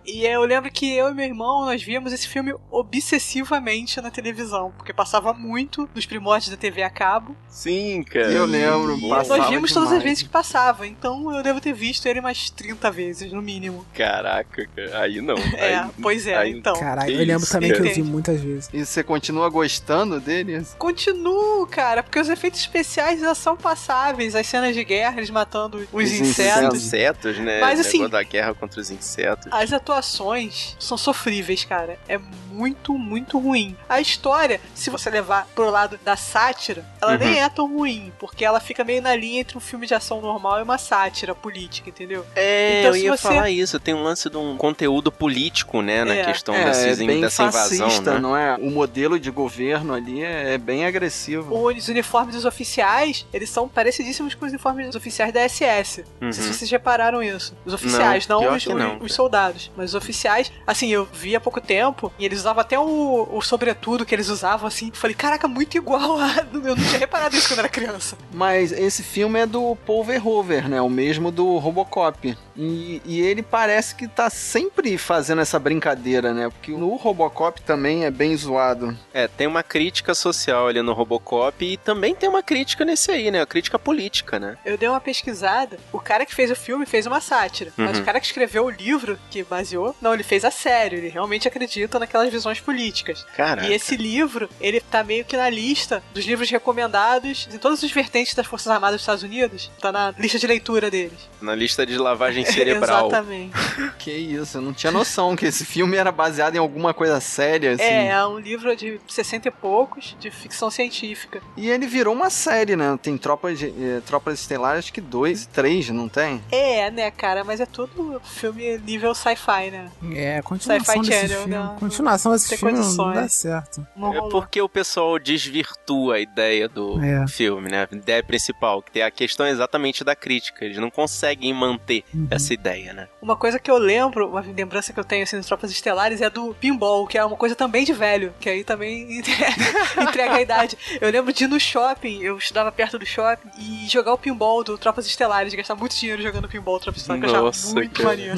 [0.07, 4.73] E eu lembro que eu e meu irmão, nós víamos esse filme obsessivamente na televisão,
[4.77, 7.35] porque passava muito nos primórdios da TV a cabo.
[7.49, 8.31] Sim, cara.
[8.31, 10.05] Eu lembro, E passava nós vimos todas as demais.
[10.05, 13.87] vezes que passava, então eu devo ter visto ele umas 30 vezes, no mínimo.
[13.95, 15.01] Caraca, cara.
[15.01, 15.35] aí não.
[15.57, 16.75] É, Aí- pois é, aí- então.
[16.79, 18.69] Caralho, Que eu lembro isso, também que eu vi muitas vezes.
[18.73, 20.63] E você continua gostando dele?
[20.79, 24.35] Continuo, cara, porque os efeitos especiais já são passáveis.
[24.35, 26.75] As cenas de guerra, eles matando os, Os insetos.
[26.85, 27.61] Insetos, né?
[27.61, 29.47] Mas, assim- da guerra contra os insetos.
[29.51, 31.99] As atuações são sofríveis, cara.
[32.09, 32.19] É
[32.51, 33.77] muito, muito ruim.
[33.89, 37.19] A história, se você levar pro lado da sátira, ela Uhum.
[37.19, 40.21] nem é tão ruim, porque ela fica meio na linha entre um filme de ação
[40.21, 42.25] normal e uma sátira política, entendeu?
[42.37, 43.81] É, Então, eu se ia você- falar isso.
[43.81, 46.05] Tem um lance de um conteúdo político, né?
[46.05, 46.25] Na É.
[46.25, 48.21] questão é, dessas, é bem dessa fascista, invasão, né?
[48.21, 48.55] não é?
[48.57, 51.53] O modelo de governo ali é, é bem agressivo.
[51.69, 56.05] Os uniformes dos oficiais, eles são parecidíssimos com os uniformes dos oficiais da SS.
[56.21, 56.55] Não sei se Uhum.
[56.55, 57.53] vocês repararam isso.
[57.65, 59.71] Os oficiais, Não, não, os, não, os soldados.
[59.77, 64.07] Mas oficiais, assim, eu vi há pouco tempo e eles usavam até o, o sobretudo
[64.07, 64.93] que eles usavam, assim.
[64.95, 66.47] Falei, caraca, muito igual a.
[66.55, 68.17] Eu não tinha reparado isso quando era criança.
[68.33, 70.81] Mas esse filme é do Paul Verhoeven, né?
[70.81, 72.37] O mesmo do Robocop.
[72.57, 76.49] E, e ele parece que tá sempre fazendo essa brincadeira, né?
[76.49, 78.97] Porque no Robocop também é bem zoado.
[79.13, 83.31] É, tem uma crítica social ali no Robocop e também tem uma crítica nesse aí,
[83.31, 83.41] né?
[83.43, 84.57] A crítica política, né?
[84.65, 85.79] Eu dei uma pesquisada.
[85.93, 87.73] O cara que fez o filme fez uma sátira.
[87.77, 88.03] Mas Uhum.
[88.03, 90.99] o cara que escreveu o livro, que baseou, não, ele fez a sério.
[90.99, 93.25] Ele realmente acredita naquelas visões políticas.
[93.37, 93.67] Caraca.
[93.69, 97.91] E esse livro, ele tá meio que na lista dos livros recomendados em todas as
[97.91, 99.71] vertentes das Forças Armadas dos Estados Unidos.
[99.81, 101.19] Tá na lista de leitura deles.
[101.41, 103.07] Na lista de lavagem cerebral.
[103.09, 103.55] Exatamente.
[103.99, 107.73] Que isso, eu não tinha noção que esse filme era baseado em alguma coisa séria,
[107.73, 107.83] assim.
[107.83, 111.41] É, é um livro de 60 e poucos, de ficção científica.
[111.57, 112.99] E ele virou uma série, né?
[113.03, 116.43] Tem Tropas, de, eh, Tropas Estelares, acho que dois e três, não tem?
[116.51, 117.45] É, né, cara?
[117.45, 119.91] Mas é tudo filme nível sci-fi, né?
[120.15, 121.55] É, continuação Sci-Fi desse Channel, filme.
[121.55, 123.15] não- continuação desse filme não condições.
[123.15, 123.87] dá certo.
[123.97, 127.27] Não É porque o pessoal desvirtua a ideia do É.
[127.29, 127.87] filme, né?
[127.91, 130.65] A ideia principal, que tem a questão exatamente da crítica.
[130.65, 132.27] Eles não conseguem manter Uhum.
[132.35, 133.09] Essa ideia, né?
[133.21, 136.31] Uma coisa que eu lembro, uma lembrança que eu tenho assim, das Tropas Estelares é
[136.31, 139.19] do pinball, que é uma coisa também de velho, que aí também
[140.01, 140.77] entrega a idade.
[141.01, 144.63] Eu lembro de ir no shopping, eu estudava perto do shopping, e jogar o pinball
[144.65, 147.75] do Tropas Estelares, gastar muito dinheiro jogando pinball do Tropas Estelares, que eu Nossa, achava
[147.75, 148.09] muito cara.
[148.09, 148.35] maneiro.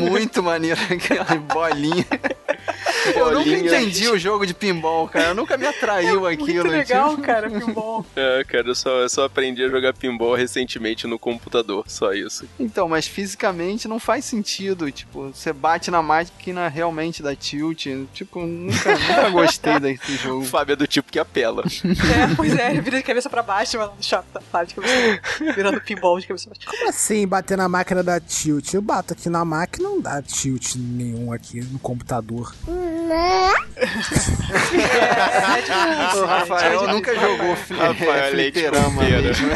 [0.10, 2.06] Muito maneiro aquela bolinha.
[3.14, 5.34] Eu nunca entendi o jogo de pinball, cara.
[5.34, 6.68] Nunca me atraiu aquilo.
[6.68, 7.22] Muito legal, tipo.
[7.22, 8.04] cara, pinball.
[8.14, 12.46] É, cara, eu só, eu só aprendi a jogar pinball recentemente no computador, só isso.
[12.58, 14.90] Então, mas fisicamente não faz sentido.
[14.90, 17.86] Tipo, você bate na máquina realmente da tilt.
[18.12, 20.44] Tipo, nunca, nunca gostei desse O jogo.
[20.44, 21.62] Fábio é do tipo que apela.
[21.64, 24.74] É, pois é, ele vira de cabeça pra baixo, mas no shopping, tá, para de
[24.74, 25.20] cabeça
[25.54, 26.70] virando pinball de cabeça pra baixo.
[26.70, 28.74] Como assim bater na máquina da tilt?
[28.74, 32.54] Eu bato aqui na máquina, não dá tilt nenhum aqui no computador.
[32.68, 33.52] É,
[35.62, 39.46] tipo, O Rafael gente, nunca jogou Rafael é, Leite fliperama mesmo.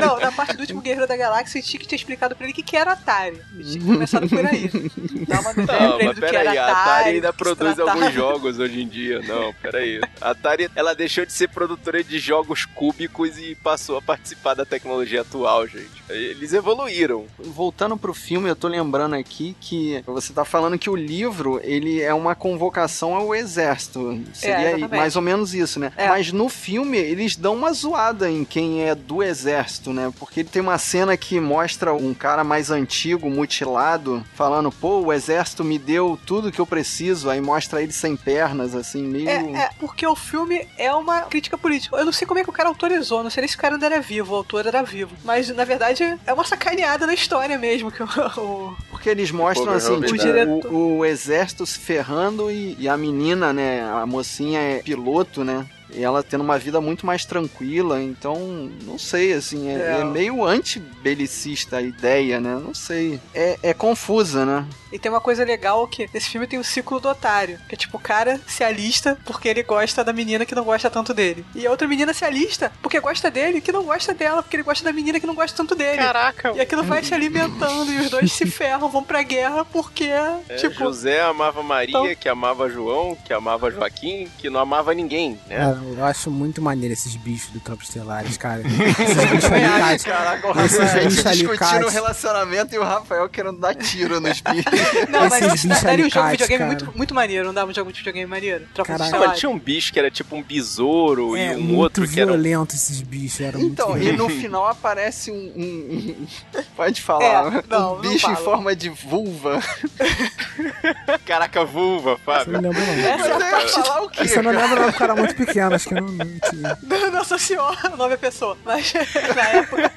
[0.00, 2.54] Não, na parte do último Guerreiro da Galáxia, tinha que ter explicado pra ele o
[2.54, 3.40] que, que era Atari.
[3.62, 4.68] Tinha começado por aí.
[5.26, 6.90] Dá uma Não, ele mas peraí, a Atari.
[6.90, 7.98] Atari ainda produz tratava.
[7.98, 9.20] alguns jogos hoje em dia.
[9.20, 10.00] Não, peraí.
[10.20, 14.64] A Atari, ela deixou de ser produtora de jogos cúbicos e passou a participar da
[14.64, 16.02] tecnologia atual, gente.
[16.08, 17.26] Eles evoluíram.
[17.38, 22.00] Voltando pro filme, eu tô lembrando aqui que você tá falando que o livro, ele
[22.00, 24.20] é uma convocação ao exército.
[24.32, 24.96] Seria exatamente.
[24.96, 25.92] mais ou menos isso, né?
[25.96, 26.08] É.
[26.08, 30.12] Mas no filme, eles dão uma zoada em quem é do exército, né?
[30.18, 35.64] Porque tem uma cena que mostra um cara mais antigo, mutilado, falando, pô, o exército
[35.64, 37.28] me deu tudo que eu preciso.
[37.30, 39.28] Aí mostra ele sem pernas, assim, meio...
[39.28, 41.96] É, é, porque o filme é uma crítica política.
[41.96, 43.74] Eu não sei como é que o cara autorizou, não sei nem se o cara
[43.74, 45.14] ainda era vivo, o autor era vivo.
[45.24, 48.06] Mas, na verdade, é uma sacaneada na história mesmo, que o...
[48.38, 52.88] o- Porque eles mostram Pô, assim, meu, tipo, o, o exército se ferrando e, e
[52.88, 55.66] a menina, né, a mocinha é piloto, né?
[55.96, 60.00] E ela tendo uma vida muito mais tranquila, então, não sei, assim, é, É.
[60.00, 62.60] é meio anti-belicista a ideia, né?
[62.62, 63.18] Não sei.
[63.34, 64.66] É, é confusa, né?
[64.92, 67.58] E tem uma coisa legal que nesse filme tem o ciclo do otário.
[67.68, 70.88] Que é tipo, o cara se alista porque ele gosta da menina que não gosta
[70.90, 71.44] tanto dele.
[71.54, 74.62] E a outra menina se alista porque gosta dele que não gosta dela, porque ele
[74.62, 75.98] gosta da menina que não gosta tanto dele.
[75.98, 76.52] Caraca.
[76.54, 80.04] E aquilo vai se alimentando e os dois se ferram, vão pra guerra porque,
[80.48, 84.94] É, tipo, José amava Maria, Então- que amava João, que amava Joaquim, que não amava
[84.94, 85.56] ninguém, né?
[85.58, 88.62] Cara, eu acho muito maneiro esses bichos do Tropas Estelares, cara.
[88.66, 90.04] Esses bichos.
[90.04, 94.75] Caraca, o Rafael discutindo o relacionamento e o Rafael querendo dar tiro nos bichos.
[95.08, 96.66] Não, mas Esses isso bichos daria um jogo de videogame cara.
[96.84, 98.66] muito, muito maneiro, não dava um jogo de videogame maneiro?
[98.74, 99.12] Tropa Caralho.
[99.12, 102.20] de Não, tinha um bicho que era tipo um besouro É, e um outro que
[102.20, 103.40] era violento esses bichos.
[103.40, 107.24] Era Então, muito e no final aparece um, um- um- Pode falar.
[107.24, 109.60] É, não, um não bicho em forma de vulva.
[111.24, 112.60] Caraca, vulva, Você Fábio.
[112.60, 112.92] não lembra, não.
[113.08, 114.28] Essa é a Mas eu ia falar o quê?
[114.28, 114.66] Você não cara?
[114.66, 117.10] lembra, não, era muito pequeno, acho que eu não, não tinha.
[117.12, 118.56] Nossa senhora, o nome é pessoa.
[118.64, 118.92] Mas
[119.34, 119.92] na época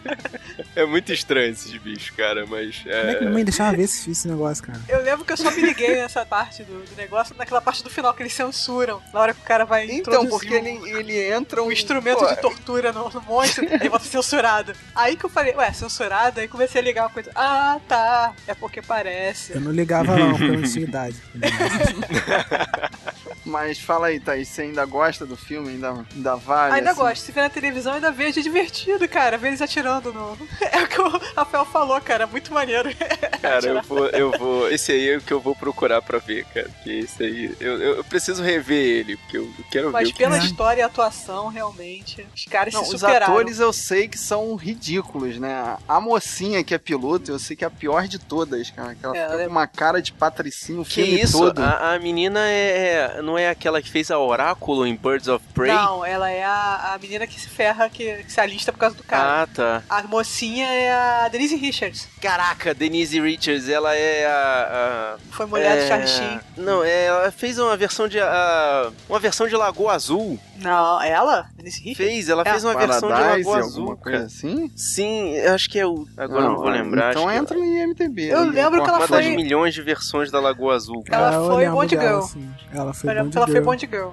[0.79, 2.77] É muito estranho esses bichos, cara, mas.
[2.77, 3.19] Como é que É...
[3.19, 4.79] minha mãe deixava ver esse, esse negócio, cara?
[4.87, 7.89] eu lembro que eu só me liguei nessa parte do, do negócio, naquela parte do
[7.89, 9.01] final que eles censuram.
[9.13, 12.25] Na hora que o cara vai Então, porque ele, ele entra um um instrumento Pô,
[12.27, 14.73] de tortura no, no monstro, aí bota censurado.
[14.95, 16.39] Aí que eu falei, ué, censurado?
[16.39, 17.29] Aí comecei a ligar uma coisa.
[17.35, 18.33] Ah, tá.
[18.47, 19.53] É porque parece.
[19.53, 21.17] Eu não ligava, não, porque eu não tinha idade.
[23.49, 25.69] Mas fala aí, Thaís, você ainda gosta do filme?
[25.69, 26.75] Ainda, ainda vale?
[26.75, 26.99] Ainda assim?
[26.99, 27.21] gosto.
[27.23, 28.39] Se ver na televisão, ainda vejo.
[28.39, 29.37] É divertido, cara.
[29.37, 30.37] Ver eles atirando no.
[30.71, 32.23] É o que o Rafael falou, cara.
[32.23, 32.89] É muito maneiro.
[33.41, 34.69] Cara, eu vou, eu vou.
[34.69, 36.67] Esse aí é o que eu vou procurar pra ver, cara.
[36.69, 37.55] Porque esse aí.
[37.59, 40.19] Eu, eu, preciso rever ele, porque eu quero Mas ver o que.
[40.23, 40.39] pela é.
[40.39, 43.27] história e atuação, realmente, os caras Não, se os superaram.
[43.33, 45.77] atores eu sei que são ridículos, né?
[45.87, 48.93] A mocinha que é piloto, eu sei que é a pior de todas, cara.
[48.93, 51.39] Que ela É, fica ela é- com uma cara de patricinho o Que filme isso?
[51.39, 51.59] todo.
[51.63, 55.45] A, a menina é, é- Não é aquela que fez a Oráculo em Birds of
[55.53, 55.71] Prey?
[55.71, 58.95] Não, ela é a, a menina que se ferra, que, que se alista por causa
[58.95, 59.43] do cara.
[59.43, 59.83] Ah, tá.
[59.89, 62.07] A mocinha é a Denise Richards.
[62.21, 65.15] Caraca, Denise Richards, ela é a.
[65.15, 66.39] a- Foi mulher do é- Charlie Sheen.
[66.57, 68.19] Não, é, ela fez uma versão de.
[68.19, 70.39] a- uma versão de Lagoa Azul.
[70.57, 71.47] Não, ela?
[71.55, 71.97] Denise Richards?
[72.11, 72.49] Fez, ela É.
[72.51, 73.97] fez uma versão de Paradise, Lagoa alguma Azul.
[73.97, 74.25] coisa Cara.
[74.27, 74.71] assim?
[74.75, 76.05] Sim, eu acho que é o.
[76.17, 77.11] Agora eu não vou lembrar.
[77.11, 78.27] Então entra no IMDB.
[78.29, 81.03] Eu aí, lembro que ela Uma foi- das milhões de versões da Lagoa Azul.
[81.09, 82.19] Ela eu foi Bond Girl.
[82.21, 82.49] sim.
[82.73, 84.09] Ela foi Bond ela foi Girl.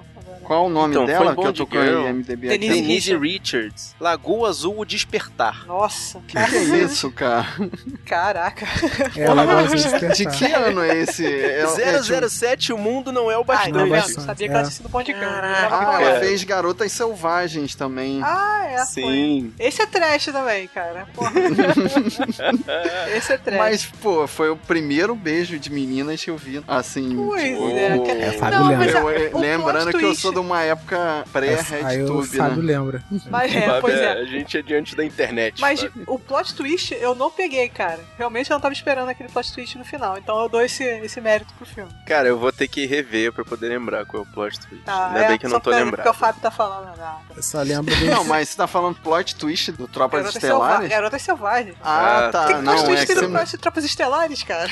[0.47, 2.07] Qual o nome Então, dela foi que eu tô com o Girl.
[2.07, 2.57] IMDB aqui?
[2.69, 3.93] Denise Richards.
[3.99, 5.65] Lagoa Azul o Despertar.
[5.67, 7.45] Nossa, Que que é isso, cara?
[8.05, 8.65] caraca.
[9.17, 10.15] Ela gosta de despertar.
[10.15, 11.25] De que ano é esse?
[11.25, 13.73] É, é tipo- 007, o mundo não é o Ah, bastante.
[13.73, 13.89] vendo?
[13.89, 14.55] bastante, Sabia que é.
[14.55, 15.25] ela tinha sido Bond Girl.
[15.29, 18.21] Ah, ela fez Garotas Selvagens também.
[18.23, 18.77] Ah, é.
[18.85, 18.85] Foi.
[19.03, 19.53] Sim.
[19.59, 21.07] Esse é trash também, cara.
[21.13, 21.31] Porra.
[23.15, 23.57] Esse é trash.
[23.57, 27.15] Mas, pô, foi o primeiro beijo de meninas que eu vi, assim.
[27.15, 27.99] Pois tipo, é.
[27.99, 32.37] que- É, Fábio Não, mas a- eu- o lembrando que eu sou uma época pré-RedTube,
[32.37, 32.55] né?
[32.57, 33.03] lembra.
[33.29, 34.11] Mas é, pois é, é.
[34.21, 35.59] A gente é diante da internet.
[35.61, 36.03] Mas Fábio.
[36.07, 37.99] o plot twist eu não peguei, cara.
[38.17, 40.17] Realmente eu não tava esperando aquele plot twist no final.
[40.17, 41.91] Então eu dou esse, esse mérito pro filme.
[42.05, 44.83] Cara, eu vou ter que rever pra poder lembrar qual é o plot twist.
[44.85, 46.03] Tá, Ainda é, bem que eu não tô pega lembrado.
[46.05, 46.87] Porque o Fábio tá falando.
[46.99, 48.05] Ah, Eu só lembro do...
[48.05, 50.89] Não, mas você tá falando plot twist do Tropas Garotas Selva Estelares?
[50.89, 51.75] Garotas Selvagens.
[51.83, 52.45] Ah, Ah, tá.
[52.47, 53.27] Tem não, plot é twist que no você...
[53.27, 54.71] plot de Tropas Estelares, cara.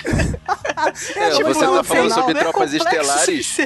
[1.15, 3.58] É, Tipo, você tá falando final, sobre não é tropas estelares?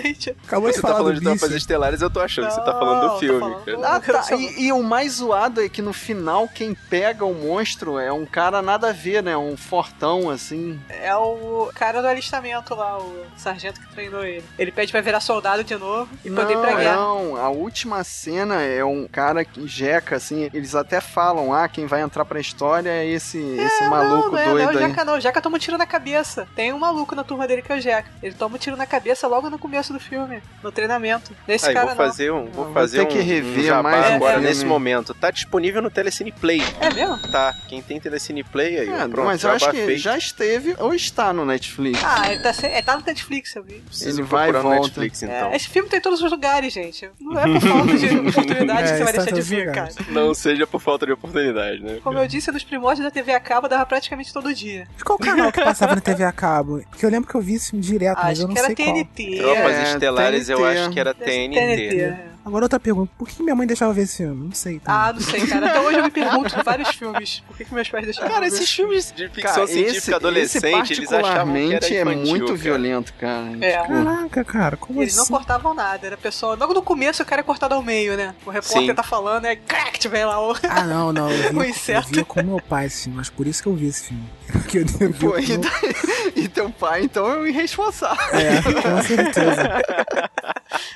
[0.45, 1.57] Acabou de Você tá falar falando do de tropas bicho.
[2.01, 3.39] Eu tô achando que você tá Não, falando do filme.
[3.39, 3.77] falando cara.
[3.77, 4.35] do- Ah, tá.
[4.35, 8.25] E, e o mais zoado é que no final quem pega o monstro é um
[8.25, 9.35] cara nada a ver, né?
[9.37, 10.79] Um fortão, assim.
[10.89, 14.43] É o cara do alistamento lá, o sargento que treinou ele.
[14.57, 16.95] Ele pede pra virar soldado de novo e poder ir pra Não, guerra.
[16.95, 17.35] não.
[17.37, 20.49] A última cena é um cara que jeca, assim.
[20.53, 24.37] Eles até falam, ah, quem vai entrar pra história é esse, esse maluco não, não
[24.37, 24.87] é, doido não é o aí.
[24.89, 25.13] Jeca não.
[25.15, 26.47] O Jeca toma um tiro na cabeça.
[26.55, 28.09] Tem um maluco na turma dele que é o Jeca.
[28.21, 31.31] Ele toma um tiro na cabeça logo no começo do filme, no treinamento.
[31.47, 33.83] Nesse Aí, cara vou fazer um, vou vou fazer ter um, que rever um jabá
[33.91, 34.47] mais agora filme.
[34.47, 35.13] nesse momento.
[35.13, 36.61] Tá disponível no Telecine Play.
[36.79, 37.17] É mesmo?
[37.31, 39.99] Tá, quem tem Telecine Play aí, É, pronto, mas eu acho que feito.
[40.01, 41.99] já esteve ou está no Netflix.
[42.03, 43.81] Ah, ele tá, se- é, tá no Netflix, eu vi.
[44.01, 44.69] Ele vai e volta.
[44.69, 45.53] Netflix, É, então.
[45.53, 47.09] esse filme tem em todos os lugares, gente.
[47.19, 49.89] Não é por falta de oportunidade É, que você vai em deixar de ver, cara.
[50.09, 51.99] Não seja por falta de oportunidade, né?
[52.03, 54.87] Como eu disse, nos primórdios da TV a cabo dava praticamente todo dia.
[54.99, 56.81] E Qual canal que passava na TV a cabo?
[56.89, 58.75] Porque eu lembro que eu vi filme direto, mas Acho eu não que era sei
[58.75, 58.93] qual.
[58.93, 59.37] TNT.
[59.37, 61.59] Tropas É, Estelares eu acho que era TNT.
[61.71, 62.38] É.
[62.45, 64.45] Agora outra pergunta, por que minha mãe deixava ver esse filme?
[64.45, 64.79] Não sei.
[64.79, 65.07] Tá?
[65.07, 65.67] Ah, não sei, cara.
[65.67, 67.43] Até hoje eu me pergunto em vários filmes.
[67.47, 69.97] Por que, que meus pais deixaram Cara, ver esses esse filmes de ficção Cara, científica
[69.97, 72.57] esse, adolescente, esse eles achavam que era particularmente é infantil, muito cara.
[72.57, 73.57] violento, cara.
[73.61, 73.81] É.
[73.81, 75.33] Tipo, Caraca, cara, como Eles não assim?
[75.33, 76.55] cortavam nada, era pessoa.
[76.55, 78.33] Logo no começo o cara é cortado ao meio, né?
[78.45, 78.95] O repórter Sim.
[78.95, 80.55] tá falando, é crack, vem lá o.
[80.67, 81.29] Ah, não, não.
[81.29, 83.75] Eu O via, eu via com meu pai esse filme, mas por isso que eu
[83.75, 84.23] vi esse filme.
[84.49, 85.61] Porque eu vi Pô, e, meu...
[86.35, 88.39] e teu pai, então, é um irresponsável.
[88.39, 89.81] É, com certeza.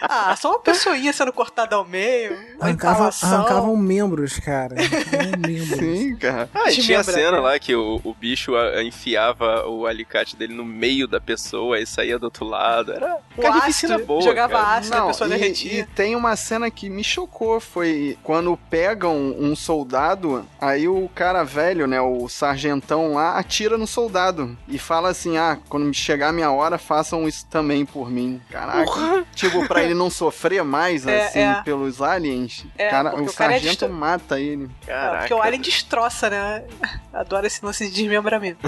[0.01, 2.38] Ah, só uma pessoinha sendo cortada ao meio.
[2.60, 4.76] Arrancava, arrancavam membros, cara.
[4.80, 5.80] Arrancavam membros.
[5.80, 6.50] Sim, cara.
[6.54, 10.54] Ah, e tinha a cena lá que o, o bicho a- enfiava o alicate dele
[10.54, 12.93] no meio da pessoa e saía do outro lado.
[12.93, 14.22] Era carnificina ácido, boa.
[14.22, 14.78] jogava cara.
[14.78, 15.80] ácido, a pessoa e, derretia.
[15.80, 21.43] e tem uma cena que me chocou, foi quando pegam um soldado, aí o cara
[21.43, 26.32] velho, né, o sargentão lá, atira no soldado e fala assim, ah, quando chegar a
[26.34, 28.41] minha hora, façam isso também por mim.
[28.50, 31.62] Caraca, tipo, pra ele não sofrer mais, É, assim, é.
[31.64, 34.70] pelos aliens, É, cara, o é sargento mata ele.
[34.88, 35.20] É, Caraca.
[35.20, 36.64] porque o Alien destroça né?
[37.14, 38.60] Adoro esse lance de desmembramento.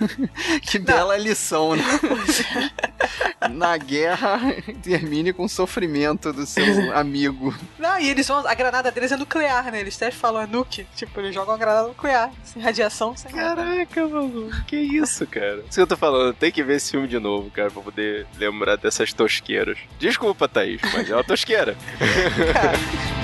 [0.62, 1.84] que bela lição, né?
[3.50, 4.38] Na guerra,
[4.82, 7.54] termine com o sofrimento do seu amigo.
[7.78, 8.46] Não, e eles vão.
[8.46, 9.80] A granada deles é nuclear, né?
[9.80, 10.86] Eles até falam é nuke.
[10.94, 12.30] Tipo, eles jogam a granada nuclear.
[12.44, 13.30] Sem radiação, sem.
[13.32, 14.50] Caraca, mano.
[14.66, 15.58] Que isso, cara?
[15.60, 18.26] Isso que eu tô falando, tem que ver esse filme de novo, cara, pra poder
[18.38, 19.78] lembrar dessas tosqueiras.
[19.98, 21.76] Desculpa, Thaís, mas é uma tosqueira
[22.52, 22.78] cara.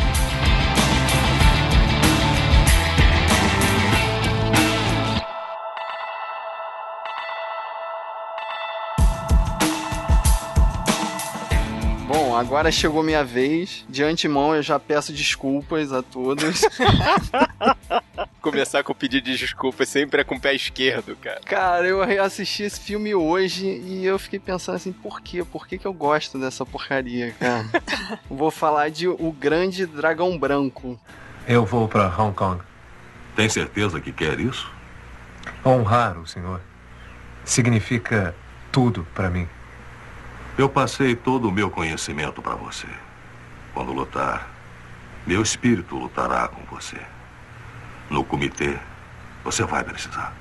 [12.36, 13.82] Bom, agora chegou minha vez.
[13.88, 16.60] De antemão, eu já peço desculpas a todos.
[18.42, 21.40] Começar com o pedido de desculpa sempre é com o pé esquerdo, cara.
[21.46, 25.42] Cara, eu reassisti esse filme hoje e eu fiquei pensando assim, por quê?
[25.44, 27.64] Por que, que eu gosto dessa porcaria, cara?
[28.28, 31.00] Vou falar de O Grande Dragão Branco.
[31.48, 32.60] Eu vou para Hong Kong.
[33.34, 34.70] Tem certeza que quer isso?
[35.64, 36.60] Honrar o senhor
[37.44, 38.34] significa
[38.70, 39.48] tudo para mim.
[40.58, 42.86] Eu passei todo o meu conhecimento para você.
[43.74, 44.50] Quando lutar,
[45.26, 46.96] meu espírito lutará com você.
[48.08, 48.78] No comitê,
[49.44, 50.34] você vai precisar.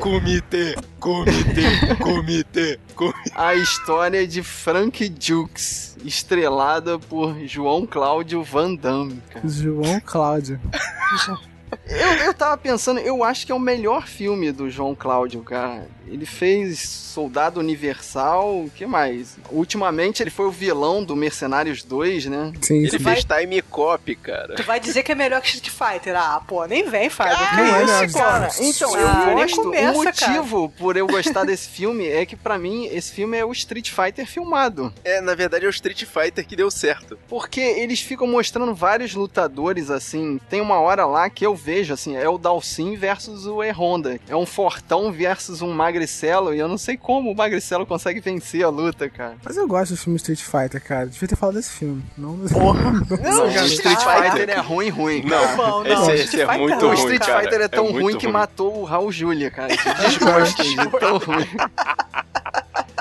[0.00, 3.20] Comitê, comitê, comitê, comitê.
[3.34, 9.22] A história de Frank Dukes, estrelada por João Cláudio Van Damme.
[9.28, 9.46] Cara.
[9.46, 10.58] João Cláudio.
[11.86, 15.86] Eu, eu tava pensando, eu acho que é o melhor filme do João Cláudio, cara.
[16.06, 19.36] Ele fez Soldado Universal, o que mais?
[19.50, 22.52] Ultimamente ele foi o vilão do Mercenários 2, né?
[22.60, 22.98] Sim, Ele sim.
[22.98, 24.54] fez Time Cop, cara.
[24.56, 26.14] Tu vai dizer que é melhor que Street Fighter?
[26.16, 27.34] Ah, pô, nem vem, Fábio.
[27.38, 28.48] Ah, não é, isso, cara?
[28.60, 29.62] Então, Ah, eu nem gosto.
[29.62, 30.32] começa, o cara.
[30.32, 33.90] motivo por eu gostar desse filme é que, pra mim, esse filme é o Street
[33.90, 34.92] Fighter filmado.
[35.04, 37.18] É, na verdade é o Street Fighter que deu certo.
[37.28, 40.38] Porque eles ficam mostrando vários lutadores, assim.
[40.50, 44.18] Tem uma hora lá que eu vejo, assim, é o Dalsin versus o E-Honda.
[44.28, 48.64] É um fortão versus um magricelo, e eu não sei como o magricelo consegue vencer
[48.64, 49.36] a luta, cara.
[49.44, 51.06] Mas eu gosto do filme Street Fighter, cara.
[51.06, 52.02] Devia ter falado desse filme.
[52.18, 55.22] Não, Não, cara, Street Street Fighter é ruim, ruim.
[55.22, 56.84] Não, bom, não, esse, Street esse é muito não.
[56.84, 57.40] O ruim, Street cara.
[57.40, 59.72] Fighter é tão muito ruim que matou o Raul Julia, cara.
[59.74, 61.48] Isso É de tão ruim.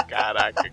[0.07, 0.71] Caraca.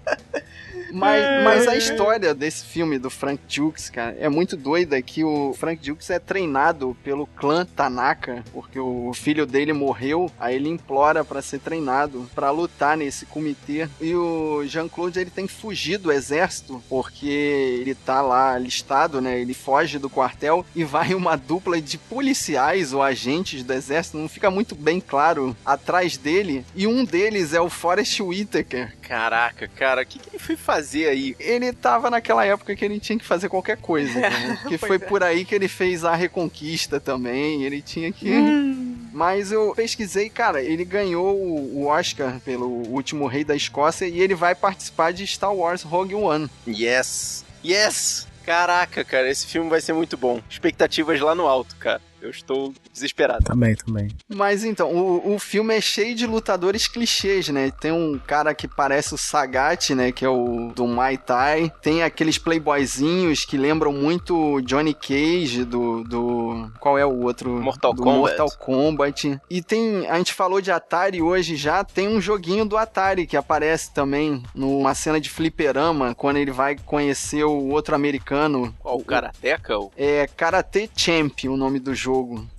[0.92, 5.54] Mas, mas a história desse filme do Frank Dukes, cara, é muito doida que o
[5.54, 11.24] Frank Dukes é treinado pelo clã Tanaka, porque o filho dele morreu, aí ele implora
[11.24, 13.88] pra ser treinado pra lutar nesse comitê.
[14.00, 19.40] E o Jean-Claude ele tem que fugir do exército, porque ele tá lá listado, né?
[19.40, 24.28] Ele foge do quartel e vai uma dupla de policiais ou agentes do exército, não
[24.28, 30.02] fica muito bem claro, atrás dele, e um deles é o Forrest Whitaker, Caraca, cara,
[30.02, 31.34] o que, que ele foi fazer aí?
[31.40, 34.58] ele tava naquela época que ele tinha que fazer qualquer coisa, né?
[34.68, 34.98] Que foi é.
[34.98, 38.30] por aí que ele fez a Reconquista também, ele tinha que...
[38.30, 39.08] Hum.
[39.10, 44.20] Mas eu pesquisei, cara, ele ganhou o o Oscar pelo Último Rei da Escócia e
[44.20, 46.50] ele vai participar de Star Wars Rogue One.
[46.66, 47.44] Yes!
[47.64, 48.26] Yes!
[48.44, 50.40] Caraca, cara, esse filme vai ser muito bom.
[50.48, 52.00] Expectativas lá no alto, cara.
[52.20, 53.44] Eu estou desesperado.
[53.44, 54.08] também, também.
[54.28, 57.70] Mas então, o, o filme é cheio de lutadores clichês, né?
[57.70, 60.10] Tem um cara que parece o Sagat, né?
[60.10, 61.72] Que é o do Muay Thai.
[61.80, 66.70] Tem aqueles playboyzinhos que lembram muito o Johnny Cage do, do...
[66.80, 67.50] Qual é o outro?
[67.60, 68.38] Mortal do Kombat.
[68.38, 69.40] Mortal Kombat.
[69.48, 70.08] E tem...
[70.08, 71.84] A gente falou de Atari hoje já.
[71.84, 76.76] Tem um joguinho do Atari que aparece também numa cena de fliperama, quando ele vai
[76.76, 78.74] conhecer o outro americano.
[78.82, 79.74] Ó, o Karateka?
[79.96, 82.07] É Karate Champ o nome do jogo.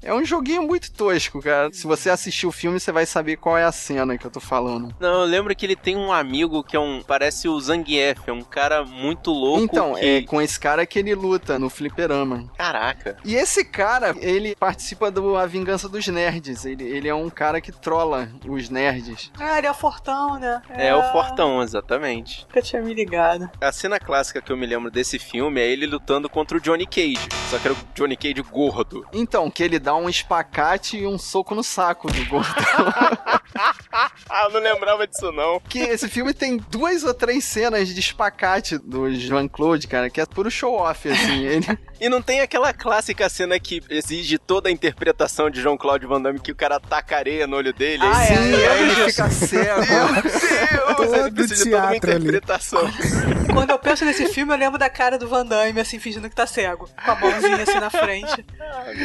[0.02, 1.72] É um joguinho muito tosco, cara.
[1.72, 4.40] Se você assistir o filme, você vai saber qual é a cena que eu tô
[4.40, 4.96] falando.
[5.00, 7.02] Não, eu lembro que ele tem um amigo que é um.
[7.02, 9.64] Parece o Zangief, é um cara muito louco.
[9.64, 10.06] então, que...
[10.06, 12.50] é com esse cara que ele luta no fliperama.
[12.58, 13.18] Caraca.
[13.24, 16.66] E esse cara, ele participa do A Vingança dos Nerds.
[16.66, 19.32] Ele, ele é um cara que trola os nerds.
[19.40, 20.62] Ah, ele é o Fortão, né?
[20.70, 22.46] É, o Fortão, exatamente.
[22.48, 23.50] Nunca tinha me ligado.
[23.62, 26.86] A cena clássica que eu me lembro desse filme é ele lutando contra o Johnny
[26.86, 27.28] Cage.
[27.50, 29.06] Só que era o Johnny Cage gordo.
[29.14, 32.50] Então, que ele dá um espacate e um soco no saco do gordo.
[34.28, 35.60] ah, eu não lembrava disso não.
[35.60, 40.26] que esse filme tem duas ou três cenas de espacate do Jean-Claude, cara, que é
[40.26, 41.46] puro show-off, assim.
[41.46, 41.78] Ele...
[42.00, 46.40] E não tem aquela clássica cena que exige toda a interpretação de Cláudio Van Damme
[46.40, 48.04] que o cara taca areia no olho dele.
[48.04, 49.82] Ah, aí é, aí ele fica cego.
[49.86, 51.14] Meu Deus!
[51.14, 52.20] ele precisa de toda uma teatro ali.
[52.20, 52.82] interpretação.
[53.54, 56.36] Quando eu penso nesse filme, eu lembro da cara do Van Damme, assim, fingindo que
[56.36, 56.90] tá cego.
[57.04, 58.46] Com a mãozinha assim na frente.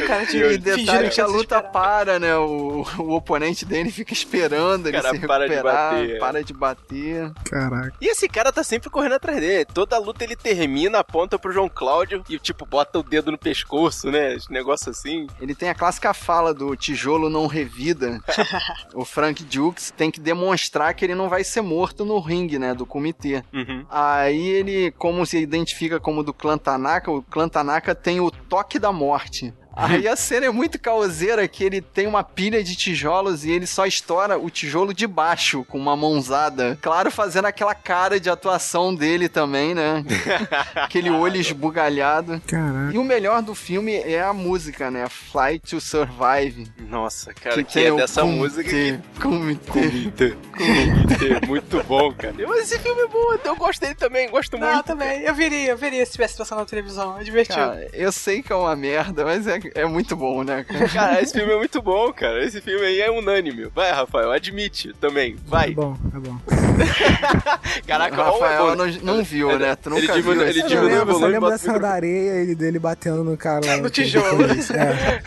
[0.03, 2.37] O cara de E fingindo detalhe que a luta para, né?
[2.37, 6.19] O, o oponente dele fica esperando ele Cara, se para de recuperar, bater.
[6.19, 7.33] para de bater.
[7.45, 7.93] Caraca.
[8.01, 9.65] E esse cara tá sempre correndo atrás dele.
[9.65, 14.11] Toda luta ele termina, aponta pro João Cláudio e, tipo, bota o dedo no pescoço,
[14.11, 14.35] né?
[14.35, 15.27] Esse negócio assim.
[15.41, 18.21] Ele tem a clássica fala do tijolo não revida.
[18.95, 22.75] o Frank Dukes tem que demonstrar que ele não vai ser morto no ringue, né?
[22.75, 23.43] Do comitê.
[23.53, 23.85] Uhum.
[23.91, 28.79] Aí ele, como se identifica como do clã Tanaka, o clã Tanaka tem o toque
[28.79, 29.53] da morte.
[29.77, 33.67] Aí a cena é muito caoseira que ele tem uma pilha de tijolos e ele
[33.67, 36.79] só estoura o tijolo de baixo com uma mãozada.
[36.81, 40.05] Claro, fazendo aquela cara de atuação dele também, né?
[40.75, 42.41] Aquele olho esbugalhado.
[42.47, 42.95] Caraca.
[42.95, 45.09] E o melhor do filme é a música, né?
[45.09, 46.67] Fly to Survive.
[46.89, 49.01] Nossa, cara, que, tem é o dessa comitê, música que...
[49.21, 49.71] Comitê.
[49.71, 50.37] Comitê.
[50.57, 51.47] Comitê.
[51.47, 52.35] Muito bom, cara.
[52.47, 54.87] Mas esse filme é bom, eu gosto dele também, gosto Não, muito.
[54.87, 55.23] também.
[55.23, 57.19] Eu veria, eu veria se tivesse passando na televisão.
[57.19, 57.59] É divertido.
[57.59, 60.89] Cara, eu sei que é uma merda, mas é, é muito bom, né, cara?
[60.95, 62.45] Cara, esse filme é muito bom, cara.
[62.45, 63.67] Esse filme aí é unânime.
[63.75, 65.35] Vai, Rafael, admite também.
[65.35, 65.71] É Vai.
[65.73, 66.37] bom, é bom.
[67.87, 68.87] Caraca, O Rafael é não,
[69.17, 69.75] não viu, né?
[69.77, 72.43] Tu Ele nunca diminui- viu ele diminui só volume, lembro bota da cena da areia
[72.45, 73.77] e dele batendo no cara lá.
[73.79, 74.45] No tijolo.
[74.45, 75.23] É.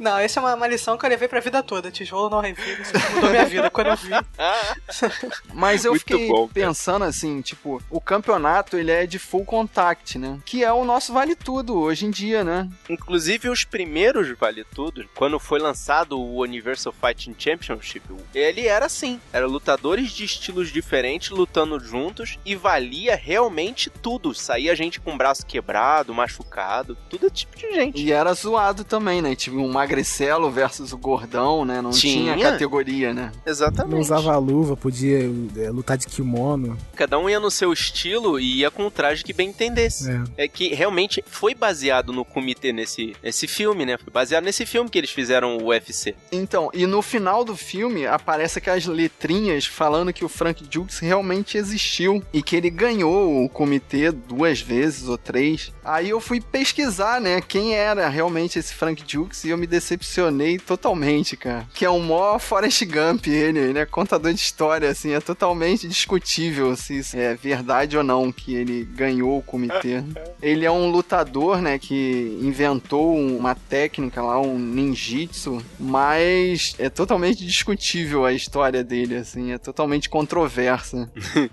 [0.00, 1.90] Não, essa é uma, uma lição que eu levei pra vida toda.
[1.90, 2.82] Tijolo não revida.
[2.82, 4.10] Isso mudou minha vida quando eu vi.
[5.52, 10.18] Mas eu Muito fiquei bom, pensando assim, tipo, o campeonato ele é de full contact,
[10.18, 10.38] né?
[10.44, 12.68] Que é o nosso vale tudo hoje em dia, né?
[12.88, 18.02] Inclusive, os primeiros Vale Tudo, quando foi lançado o Universal Fighting Championship,
[18.34, 24.34] ele era assim: era lutadores de estilos diferentes lutando juntos e valia realmente tudo.
[24.34, 28.02] Saía gente com o braço quebrado, machucado, tudo tipo de gente.
[28.02, 29.34] E era zoado também, né?
[29.34, 31.82] Tipo, um magricelo versus o gordão, né?
[31.82, 32.52] Não tinha, Tinha.
[32.52, 33.32] categoria, né?
[33.44, 33.92] Exatamente.
[33.92, 35.18] Não usava luva, podia
[35.56, 36.78] é, lutar de kimono.
[36.94, 40.10] Cada um ia no seu estilo e ia com o traje que bem entendesse.
[40.36, 40.44] É.
[40.44, 43.98] É que realmente foi baseado no comitê nesse, nesse filme, né?
[43.98, 46.14] Foi baseado nesse filme que eles fizeram o UFC.
[46.30, 51.58] Então, e no final do filme aparece aquelas letrinhas falando que o Frank Dukes realmente
[51.58, 55.72] existiu e que ele ganhou o comitê duas vezes ou três.
[55.84, 60.58] Aí eu fui pesquisar, né, quem era realmente esse Frank Dukes e eu me decepcionei
[60.58, 61.66] totalmente, cara.
[61.74, 65.88] Que é um mó Forrest Gump ele, ele é contador de história, assim, é totalmente
[65.88, 70.02] discutível se isso é verdade ou não que ele ganhou o comitê.
[70.42, 77.44] Ele é um lutador, né, que inventou uma técnica lá, um ninjitsu, mas é totalmente
[77.46, 81.10] discutível a história dele, assim, é totalmente controversa.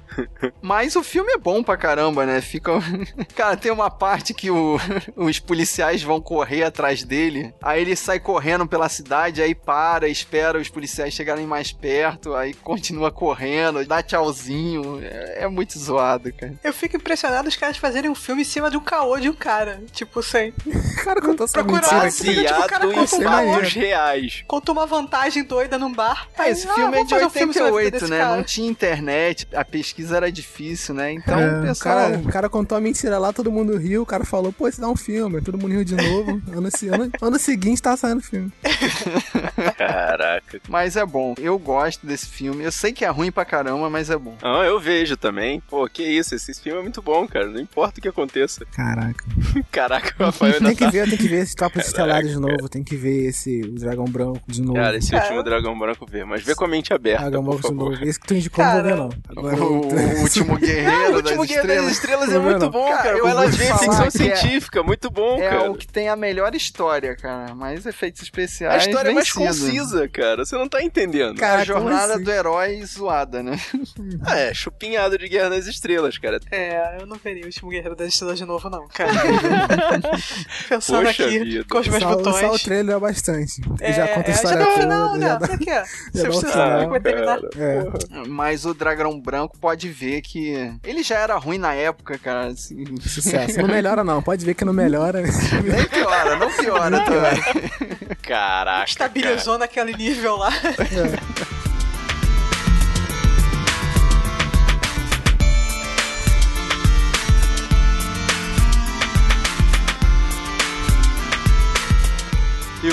[0.61, 2.39] mas o filme é bom pra caramba, né?
[2.41, 2.71] Fica.
[3.35, 4.77] Cara, tem uma parte que o-
[5.15, 10.59] os policiais vão correr atrás dele, aí ele sai correndo pela cidade, aí para, espera
[10.59, 14.99] os policiais chegarem mais perto, aí continua correndo, dá tchauzinho.
[15.01, 16.53] É, é muito zoado, cara.
[16.63, 19.33] Eu fico impressionado os caras fazerem um filme em cima de um caô de um
[19.33, 19.81] cara.
[19.91, 20.53] Tipo, sem.
[20.65, 22.45] O cara contou essa Procurar, mentira assim, aqui.
[22.45, 24.43] tipo, o cara em conta um reais.
[24.47, 26.27] conta uma vantagem doida num bar.
[26.37, 28.19] Aí, esse ah, filme é de fazer um filme sobre a vida 88, desse né?
[28.19, 28.35] cara.
[28.35, 31.11] Não tinha internet, a pesquisa era difícil, né?
[31.11, 31.95] Então, É, o o, pessoal.
[31.95, 34.81] cara, o cara contou a mentira lá, todo mundo riu, o cara falou, pô, isso
[34.81, 36.41] dá um filme, todo mundo riu de novo.
[36.51, 38.51] Ano, ano, ano seguinte tá saindo filme.
[39.77, 40.59] Caraca.
[40.67, 41.33] Mas é bom.
[41.39, 42.63] Eu gosto desse filme.
[42.63, 44.35] Eu sei que é ruim pra caramba, mas é bom.
[44.41, 45.61] Ah, eu vejo também.
[45.69, 47.47] Pô, que isso, esse filme é muito bom, cara.
[47.47, 48.65] Não importa o que aconteça.
[48.73, 49.23] Caraca.
[49.71, 50.89] Caraca, o Rafael ainda Tem que tá...
[50.91, 51.79] ver, tem que ver esse Tropa.
[51.79, 54.75] Estelares de novo, tem que ver esse o Dragão Branco de novo.
[54.75, 57.73] Cara, esse último Dragão Branco vê, mas vê com a mente aberta, Dragão Branco de
[57.73, 58.03] novo.
[58.03, 59.09] Esse que tu indicou não vou ver, não.
[59.29, 61.91] Agora, O, o último guerreiro Ah, o das último Guerra das estrelas.
[61.91, 62.69] Estrelas é Não, muito não.
[62.71, 63.17] bom, Cara, cara.
[63.17, 65.71] eu te ver falar ficção é- científica, muito bom, É cara.
[65.71, 67.53] o que tem a melhor história, cara.
[67.55, 68.83] Mais efeitos especiais.
[68.83, 70.45] A história é mais concisa, cara.
[70.45, 71.43] Você não tá entendendo.
[71.43, 72.23] a jornada assim?
[72.23, 73.59] do herói zoada, né?
[74.25, 76.39] Ah, é, chupinhado de Guerra das Estrelas, cara.
[76.51, 79.11] É, eu não veria o último Guerreiro das Estrelas de novo, não, cara.
[80.69, 81.65] Pensando Poxa aqui vida.
[81.69, 82.35] com os meus só, botões.
[82.39, 83.61] só o trailer é bastante.
[83.79, 84.81] É, já conta a é, já história dá o toda.
[84.81, 85.27] final, né?
[85.27, 85.65] já dá- Pra quê?
[85.71, 85.83] já
[86.13, 87.39] Você precisa final, vai terminar.
[87.57, 88.27] É.
[88.27, 92.47] Mas o Dragão Branco pode ver que ele já era ruim na época, cara.
[92.47, 92.83] assim.
[93.01, 93.59] Sucesso.
[93.61, 94.21] Não melhora, não.
[94.21, 95.21] Pode ver que não melhora.
[95.21, 97.86] Nem piora, não piora também.
[98.27, 98.83] Caraca.
[98.85, 100.49] Estabilizou naquele nível lá.
[100.51, 101.56] E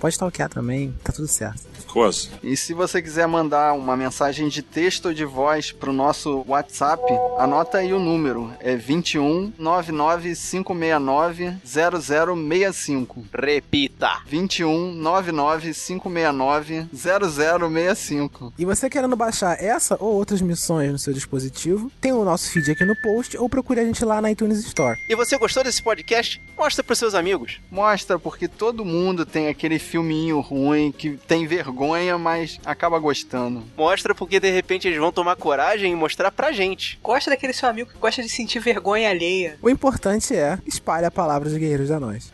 [0.00, 1.73] Pode stalkear também, tá tudo certo.
[1.94, 2.28] Coisa.
[2.42, 7.04] E se você quiser mandar uma mensagem de texto ou de voz pro nosso WhatsApp,
[7.38, 8.52] anota aí o número.
[8.58, 13.24] É 21 99 569 0065.
[13.32, 14.10] Repita.
[14.26, 18.52] 21 99 569 0065.
[18.58, 22.72] E você querendo baixar essa ou outras missões no seu dispositivo, tem o nosso feed
[22.72, 24.98] aqui no post ou procure a gente lá na iTunes Store.
[25.08, 26.42] E você gostou desse podcast?
[26.58, 27.60] Mostra pros seus amigos.
[27.70, 31.83] Mostra, porque todo mundo tem aquele filminho ruim que tem vergonha,
[32.18, 33.62] mas acaba gostando.
[33.76, 36.98] Mostra porque de repente eles vão tomar coragem e mostrar pra gente.
[37.02, 39.58] Gosta daquele seu amigo que gosta de sentir vergonha alheia.
[39.60, 42.32] O importante é espalhe a palavra dos guerreiros da nós.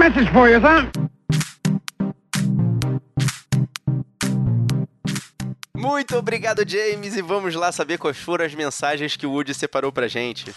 [0.00, 0.90] Message for you, son.
[5.76, 9.92] Muito obrigado, James, e vamos lá saber quais foram as mensagens que o Woody separou
[9.92, 10.54] pra gente.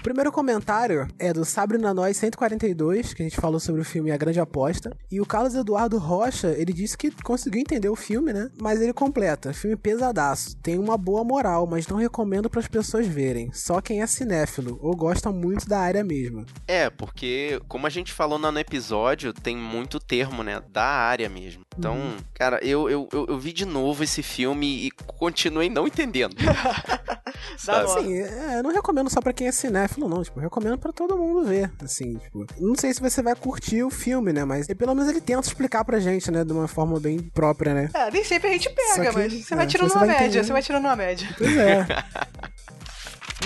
[0.00, 3.84] O primeiro comentário é do Sabre na Nós 142, que a gente falou sobre o
[3.84, 4.96] filme A Grande Aposta.
[5.10, 8.50] E o Carlos Eduardo Rocha, ele disse que conseguiu entender o filme, né?
[8.58, 10.56] Mas ele completa: filme pesadaço.
[10.62, 13.52] Tem uma boa moral, mas não recomendo para as pessoas verem.
[13.52, 16.46] Só quem é cinéfilo ou gosta muito da área mesmo.
[16.66, 20.62] É, porque, como a gente falou no episódio, tem muito termo, né?
[20.72, 21.62] Da área mesmo.
[21.78, 22.16] Então, Uhum.
[22.34, 26.34] cara, eu, eu, eu, eu vi de novo esse filme e continuei não entendendo.
[27.58, 27.84] Sabe?
[27.84, 30.22] Assim, é, eu não recomendo só pra quem é cinéfilo, não.
[30.22, 31.70] Tipo, recomendo pra todo mundo ver.
[31.82, 34.44] Assim, tipo, não sei se você vai curtir o filme, né?
[34.44, 36.44] Mas pelo menos ele tenta explicar pra gente, né?
[36.44, 37.90] De uma forma bem própria, né?
[37.94, 40.08] É, nem sempre a gente pega, que, mas você é, vai tirando você uma vai
[40.08, 40.46] média, entendendo.
[40.46, 41.28] você vai tirando uma média.
[41.36, 41.86] Pois é.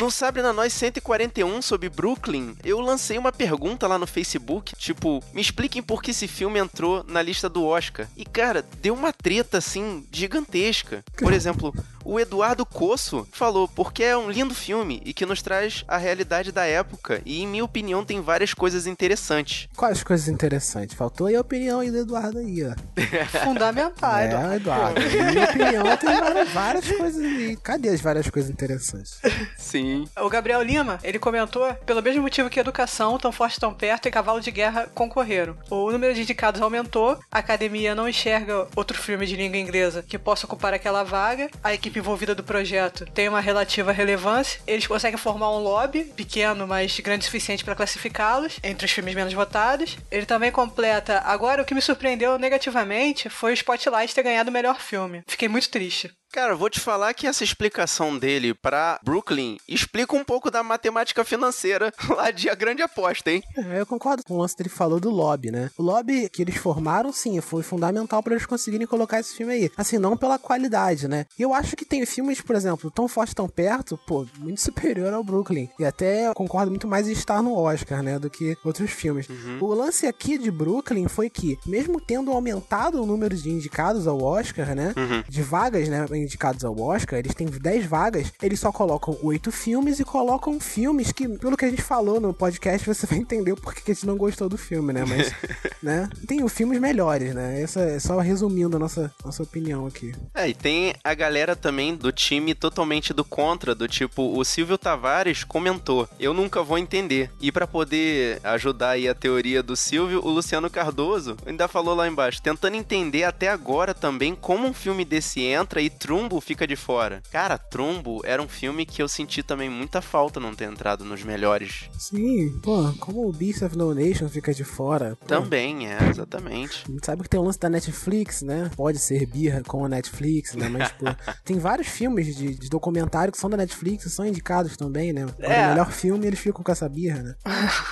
[0.01, 5.23] No Sabre na Nós 141 sobre Brooklyn, eu lancei uma pergunta lá no Facebook, tipo,
[5.33, 8.09] me expliquem por que esse filme entrou na lista do Oscar.
[8.17, 11.05] E cara, deu uma treta assim gigantesca.
[11.17, 11.73] Por exemplo,
[12.05, 16.53] o Eduardo Coço falou porque é um lindo filme e que nos traz a realidade
[16.53, 19.69] da época e em minha opinião tem várias coisas interessantes.
[19.77, 20.97] Quais coisas interessantes?
[20.97, 22.75] Faltou aí a opinião aí do Eduardo aí, ó.
[23.45, 24.53] Fundamental, Eduardo.
[24.53, 25.01] É, Eduardo.
[25.01, 27.57] Na minha opinião, tem várias, várias coisas aí.
[27.63, 29.21] Cadê as várias coisas interessantes?
[29.57, 30.07] Sim.
[30.21, 34.11] O Gabriel Lima, ele comentou, pelo mesmo motivo que Educação, Tão Forte Tão Perto e
[34.11, 35.57] Cavalo de Guerra concorreram.
[35.71, 40.19] O número de indicados aumentou, a academia não enxerga outro filme de língua inglesa que
[40.19, 45.19] possa ocupar aquela vaga, a equipe envolvida do projeto tem uma relativa relevância, eles conseguem
[45.19, 49.97] formar um lobby, pequeno, mas grande o suficiente para classificá-los entre os filmes menos votados.
[50.11, 54.53] Ele também completa, agora o que me surpreendeu negativamente foi o Spotlight ter ganhado o
[54.53, 55.23] melhor filme.
[55.27, 56.11] Fiquei muito triste.
[56.35, 61.25] Cara, vou te falar que essa explicação dele pra Brooklyn explica um pouco da matemática
[61.25, 63.41] financeira lá de A Grande Aposta, hein?
[63.57, 65.71] É, eu concordo com o lance que ele falou do lobby, né?
[65.79, 69.71] O lobby que eles formaram, sim, foi fundamental pra eles conseguirem colocar esse filme aí.
[69.77, 71.25] Assim, não pela qualidade, né?
[71.39, 75.15] E eu acho que tem filmes, por exemplo, Tão Forte Tão Perto, pô, muito superior
[75.15, 75.69] ao Brooklyn.
[75.79, 78.19] E até eu concordo muito mais em estar no Oscar, né?
[78.19, 79.29] Do que outros filmes.
[79.61, 84.21] O lance aqui de Brooklyn foi que, mesmo tendo aumentado o número de indicados ao
[84.21, 84.93] Oscar, né?
[84.97, 85.23] Uhum.
[85.29, 86.05] De vagas, né?
[86.25, 91.13] Indicados ao Oscar, eles têm 10 vagas, eles só colocam 8 filmes e colocam filmes
[91.13, 93.95] que, pelo que a gente falou no podcast, você vai entender o porquê que a
[93.95, 95.05] gente não gostou do filme, né?
[95.07, 95.33] Mas,
[95.83, 96.09] né?
[96.27, 97.61] Tem os filmes melhores, né?
[97.61, 100.13] Essa é só resumindo a nossa, nossa opinião aqui.
[100.35, 104.79] É, e tem a galera também do time totalmente do contra, do tipo, o Silvio
[104.79, 107.31] Tavares comentou, eu nunca vou entender.
[107.41, 112.09] E pra poder ajudar aí a teoria do Silvio, o Luciano Cardoso ainda falou lá
[112.09, 116.77] embaixo, tentando entender até agora também como um filme desse entra e Trumbo fica de
[116.77, 117.21] fora.
[117.33, 121.25] Cara, Trumbo era um filme que eu senti também muita falta não ter entrado nos
[121.25, 121.91] melhores.
[121.99, 125.17] Sim, pô, como o Beast of No Nation fica de fora.
[125.19, 125.27] pô.
[125.27, 126.85] Também, é, exatamente.
[126.89, 128.71] A gente sabe que tem o lance da Netflix, né?
[128.77, 130.69] Pode ser birra com a Netflix, né?
[130.69, 131.07] Mas, pô,
[131.45, 135.27] tem vários filmes de, de documentário que são da Netflix e são indicados também, né?
[135.27, 135.67] Quando É.
[135.67, 137.35] o melhor filme, eles ficam com essa birra, né?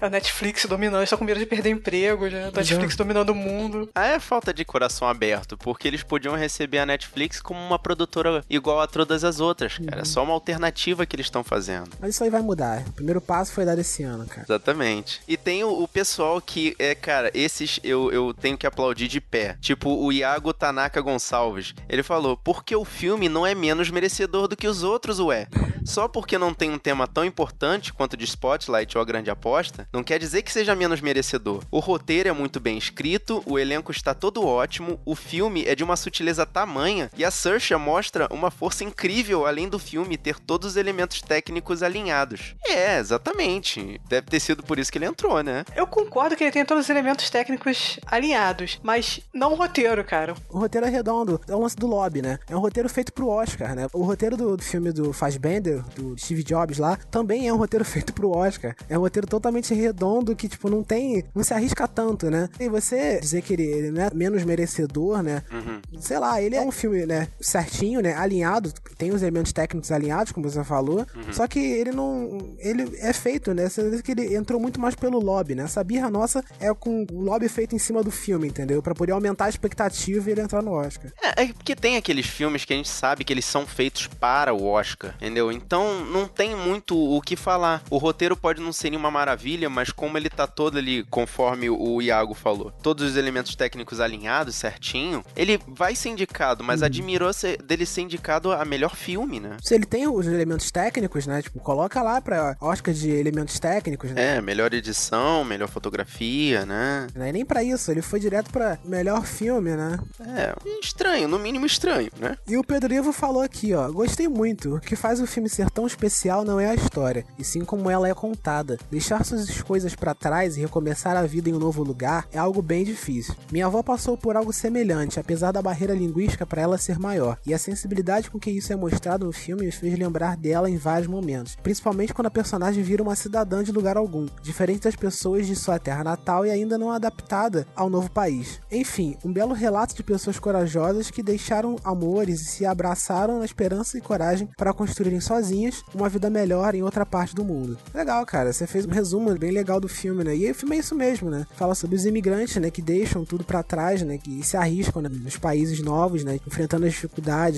[0.00, 2.48] A Netflix dominando, eles estão com medo de perder emprego, já.
[2.48, 3.88] A Netflix dominando o mundo.
[3.94, 8.44] Ah, é falta de coração aberto, porque eles podiam receber a Netflix como uma produtora
[8.48, 10.02] igual a todas as outras, cara.
[10.02, 11.90] É só uma alternativa que eles estão fazendo.
[12.00, 12.82] Mas isso aí vai mudar.
[12.88, 14.42] O primeiro passo foi dado esse ano, cara.
[14.42, 15.20] Exatamente.
[15.28, 19.20] E tem o, o pessoal que, é, cara, esses eu, eu tenho que aplaudir de
[19.20, 19.56] pé.
[19.60, 21.74] Tipo, o Iago Tanaka Gonçalves.
[21.88, 25.46] Ele falou, porque o filme não é menos merecedor do que os outros, ué.
[25.84, 29.88] Só porque não tem um tema tão importante quanto de Spotlight ou A Grande Aposta,
[29.92, 31.62] não quer dizer que seja menos merecedor.
[31.70, 35.82] O roteiro é muito bem escrito, o elenco está todo ótimo, o filme é de
[35.82, 40.70] uma sutileza tamanha e a Saoirse mostra uma força incrível além do filme ter todos
[40.70, 42.54] os elementos técnicos alinhados.
[42.66, 44.00] É, exatamente.
[44.08, 45.64] Deve ter sido por isso que ele entrou, né?
[45.74, 50.34] Eu concordo que ele tem todos os elementos técnicos alinhados, mas não o roteiro, cara.
[50.50, 52.38] O roteiro é redondo, é o lance do lobby, né?
[52.48, 53.86] É um roteiro feito pro Oscar, né?
[53.92, 58.12] O roteiro do, filme do Fassbender, do Steve Jobs lá, também é um roteiro feito
[58.12, 58.76] pro Oscar.
[58.88, 61.24] É um roteiro totalmente redondo que, tipo, não tem.
[61.34, 62.48] não se arrisca tanto, né?
[62.60, 65.42] E você dizer que ele, ele não é menos merecedor, né?
[65.50, 66.00] Uhum.
[66.00, 68.14] Sei lá, ele é um filme, né, certinho, né?
[68.14, 71.06] Alinhado, tem os elementos técnicos alinhados, como você falou.
[71.14, 71.32] Uhum.
[71.32, 72.56] Só que ele não.
[72.58, 73.68] Ele é feito, né?
[73.68, 75.64] Você que ele entrou muito mais pelo lobby, né?
[75.64, 78.82] Essa birra nossa é com o lobby feito em cima do filme, entendeu?
[78.82, 81.12] Pra poder aumentar a expectativa e ele entrar no Oscar.
[81.22, 84.52] É, é porque tem aqueles filmes que a gente sabe que eles são feitos para
[84.52, 85.52] o Oscar, entendeu?
[85.52, 87.82] Então não tem muito o que falar.
[87.90, 92.02] O roteiro pode não ser nenhuma maravilha, mas como ele tá todo ali, conforme o
[92.02, 97.60] Iago falou, todos os elementos técnicos alinhados certinho, ele vai ser indicado, mas admirou ser,
[97.62, 99.56] dele ser indicado a melhor filme, né?
[99.62, 101.42] Se ele tem os elementos técnicos, né?
[101.42, 104.36] Tipo, coloca lá pra Oscar de elementos técnicos, né?
[104.36, 107.06] É, melhor edição, melhor fotografia, né?
[107.14, 109.98] Não é nem pra isso, ele foi direto pra melhor filme, né?
[110.20, 112.36] É, estranho, no mínimo estranho, né?
[112.46, 114.76] E o Pedro Ivo falou aqui, ó, gostei muito.
[114.76, 117.90] O que faz o filme ser tão especial não é a história, e sim como
[117.90, 118.78] ela é contada.
[118.90, 122.62] Deixar suas coisas pra trás e recomeçar a vida em um novo lugar é algo
[122.62, 123.34] bem difícil.
[123.50, 127.52] Minha avó passou por algo semelhante, apesar da barreira linguística para ela ser maior, e
[127.54, 131.08] a sensibilidade com que isso é mostrado no filme me fez lembrar dela em vários
[131.08, 135.56] momentos, principalmente quando a personagem vira uma cidadã de lugar algum, diferente das pessoas de
[135.56, 138.60] sua terra natal e ainda não adaptada ao novo país.
[138.70, 143.98] Enfim, um belo relato de pessoas corajosas que deixaram amores e se abraçaram na esperança
[143.98, 147.78] e coragem para construírem sozinhas uma vida melhor em outra parte do mundo.
[147.94, 150.36] Legal, cara, você fez um resumo bem legal do filme, né?
[150.36, 151.46] E o filme é isso mesmo, né?
[151.54, 155.08] Fala sobre os imigrantes, né, que deixam tudo para trás, né, que se arriscam né,
[155.08, 157.07] nos países novos, né, enfrentando as dificuldades,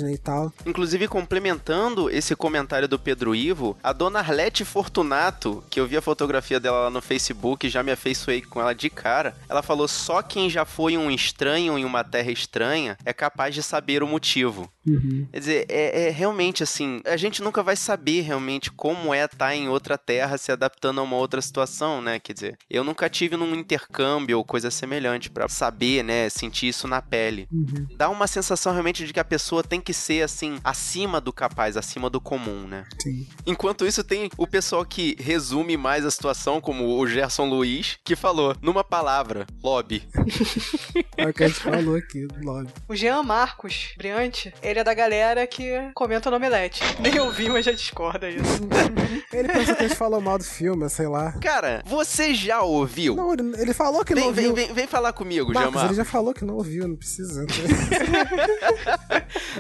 [0.03, 0.53] né, e tal.
[0.65, 6.03] Inclusive, complementando esse comentário do Pedro Ivo, a dona Arlete Fortunato, que eu vi a
[6.03, 10.23] fotografia dela lá no Facebook já me afeiçoei com ela de cara, ela falou: só
[10.23, 14.71] quem já foi um estranho em uma terra estranha é capaz de saber o motivo.
[14.87, 15.27] Uhum.
[15.33, 19.55] Quer dizer, é, é realmente assim, a gente nunca vai saber realmente como é estar
[19.55, 22.19] em outra terra se adaptando a uma outra situação, né?
[22.19, 26.89] Quer dizer, eu nunca tive num intercâmbio ou coisa semelhante para saber, né, sentir isso
[26.89, 27.47] na pele.
[27.53, 27.87] Uhum.
[27.97, 31.77] Dá uma sensação realmente de que a pessoa tem que ser assim, acima do capaz,
[31.77, 32.87] acima do comum, né?
[33.03, 33.27] Sim.
[33.47, 38.17] Enquanto isso, tem o pessoal que resume mais a situação, como o Gerson Luiz, que
[38.17, 40.03] falou, numa palavra, lobby.
[41.17, 42.71] É o que a gente falou aqui lobby.
[42.89, 46.83] O Jean Marcos, Briante, ele é da galera que comenta no Omelete.
[47.01, 48.61] Nem ouvi, mas já discorda isso.
[49.33, 51.33] Ele pensou que a gente falou mal do filme, sei lá.
[51.41, 53.15] Cara, você já ouviu?
[53.15, 54.55] Não, ele, ele falou que vem, não ouviu.
[54.55, 57.47] Vem, vem, vem falar comigo, Marcos, ele já falou que não ouviu, não precisa.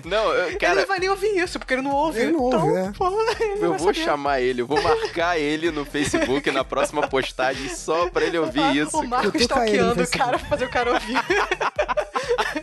[0.04, 2.20] Não, eu, ele cara, não vai nem ouvir isso, porque ele não ouve.
[2.20, 2.92] Ele não então, ouve, é.
[2.92, 4.04] porra, ele não eu vou saber.
[4.04, 8.76] chamar ele, eu vou marcar ele no Facebook na próxima postagem só pra ele ouvir
[8.76, 8.98] isso.
[8.98, 11.16] O Marcos no stalkeando o cara pra fazer o cara ouvir.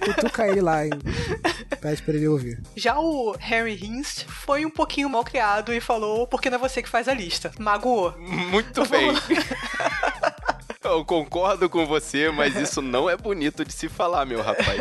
[0.05, 0.91] Cutuca ele lá, hein?
[1.79, 2.36] Pede pra ele ouvir.
[2.75, 6.81] Já o Harry Hinst foi um pouquinho mal criado e falou porque não é você
[6.81, 7.51] que faz a lista.
[7.59, 8.13] Magoou.
[8.17, 9.11] Muito bem.
[10.83, 14.79] Eu concordo com você, mas isso não é bonito de se falar, meu rapaz.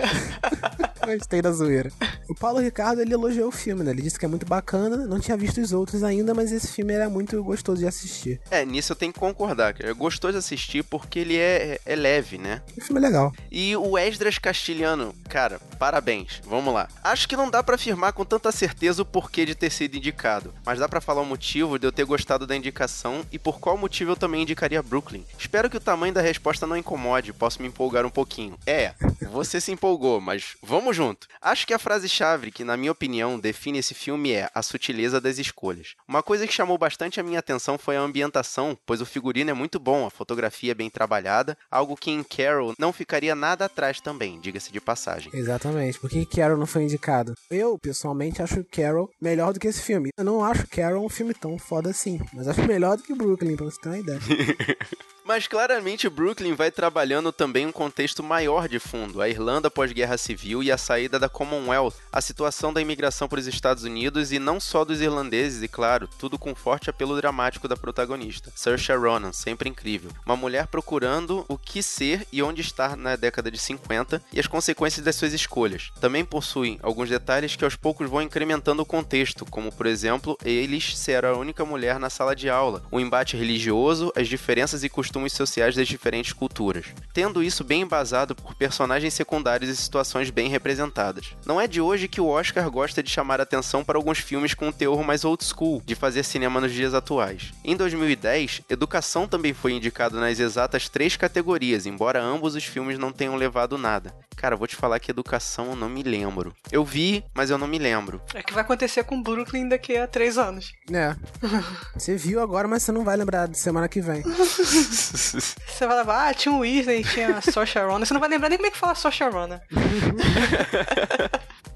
[1.04, 1.90] Gostei da zoeira.
[2.28, 3.90] O Paulo Ricardo, ele elogiou o filme, né?
[3.90, 6.92] Ele disse que é muito bacana, não tinha visto os outros ainda, mas esse filme
[6.92, 8.40] era muito gostoso de assistir.
[8.50, 9.74] É, nisso eu tenho que concordar.
[9.74, 9.92] cara.
[9.92, 12.62] Gostou de assistir porque ele é, é leve, né?
[12.76, 13.32] O filme é legal.
[13.50, 16.40] E o Esdras Castilhano, cara, parabéns.
[16.44, 16.88] Vamos lá.
[17.02, 20.52] Acho que não dá pra afirmar com tanta certeza o porquê de ter sido indicado,
[20.64, 23.76] mas dá pra falar o motivo de eu ter gostado da indicação e por qual
[23.76, 25.24] motivo eu também indicaria Brooklyn.
[25.38, 28.58] Espero que o tamanho da resposta não incomode, posso me empolgar um pouquinho.
[28.66, 28.94] É,
[29.30, 31.26] você se empolgou, mas vamos junto.
[31.40, 31.78] Acho que a
[32.16, 35.94] frase-chave que, na minha opinião, define esse filme é a sutileza das escolhas.
[36.08, 39.54] Uma coisa que chamou bastante a minha atenção foi a ambientação, pois o figurino é
[39.54, 44.00] muito bom, a fotografia é bem trabalhada, algo que em Carol não ficaria nada atrás
[44.00, 45.30] também, diga-se de passagem.
[45.34, 45.98] Exatamente.
[46.00, 47.34] Por que Carol não foi indicado?
[47.50, 50.10] Eu, pessoalmente, acho Carol melhor do que esse filme.
[50.16, 53.56] Eu não acho Carol um filme tão foda assim, mas acho melhor do que Brooklyn,
[53.56, 54.20] pra você ter uma ideia.
[55.26, 60.62] Mas claramente Brooklyn vai trabalhando também um contexto maior de fundo, a Irlanda pós-guerra civil
[60.62, 64.60] e a saída da Commonwealth, a situação da imigração para os Estados Unidos e não
[64.60, 69.68] só dos irlandeses, e claro, tudo com forte apelo dramático da protagonista, Saoirse Ronan, sempre
[69.68, 70.12] incrível.
[70.24, 74.46] Uma mulher procurando o que ser e onde estar na década de 50 e as
[74.46, 75.90] consequências das suas escolhas.
[76.00, 80.96] Também possuem alguns detalhes que aos poucos vão incrementando o contexto, como por exemplo, eles
[80.96, 85.15] ser a única mulher na sala de aula, o embate religioso, as diferenças e costumes
[85.32, 86.86] sociais das diferentes culturas.
[87.12, 91.34] Tendo isso bem embasado por personagens secundários e situações bem representadas.
[91.44, 94.68] Não é de hoje que o Oscar gosta de chamar atenção para alguns filmes com
[94.68, 97.52] um teor mais old school, de fazer cinema nos dias atuais.
[97.64, 103.12] Em 2010, Educação também foi indicado nas exatas três categorias, embora ambos os filmes não
[103.12, 104.14] tenham levado nada.
[104.36, 106.54] Cara, vou te falar que Educação eu não me lembro.
[106.70, 108.20] Eu vi, mas eu não me lembro.
[108.34, 110.72] É que vai acontecer com Brooklyn daqui a três anos.
[110.92, 111.16] É.
[111.96, 114.22] Você viu agora, mas você não vai lembrar de semana que vem.
[114.26, 118.04] Você vai levar, ah, tinha o Weasley, tinha a Saoirse Ronan.
[118.04, 119.60] Você não vai lembrar nem como é que fala Saoirse Ronan.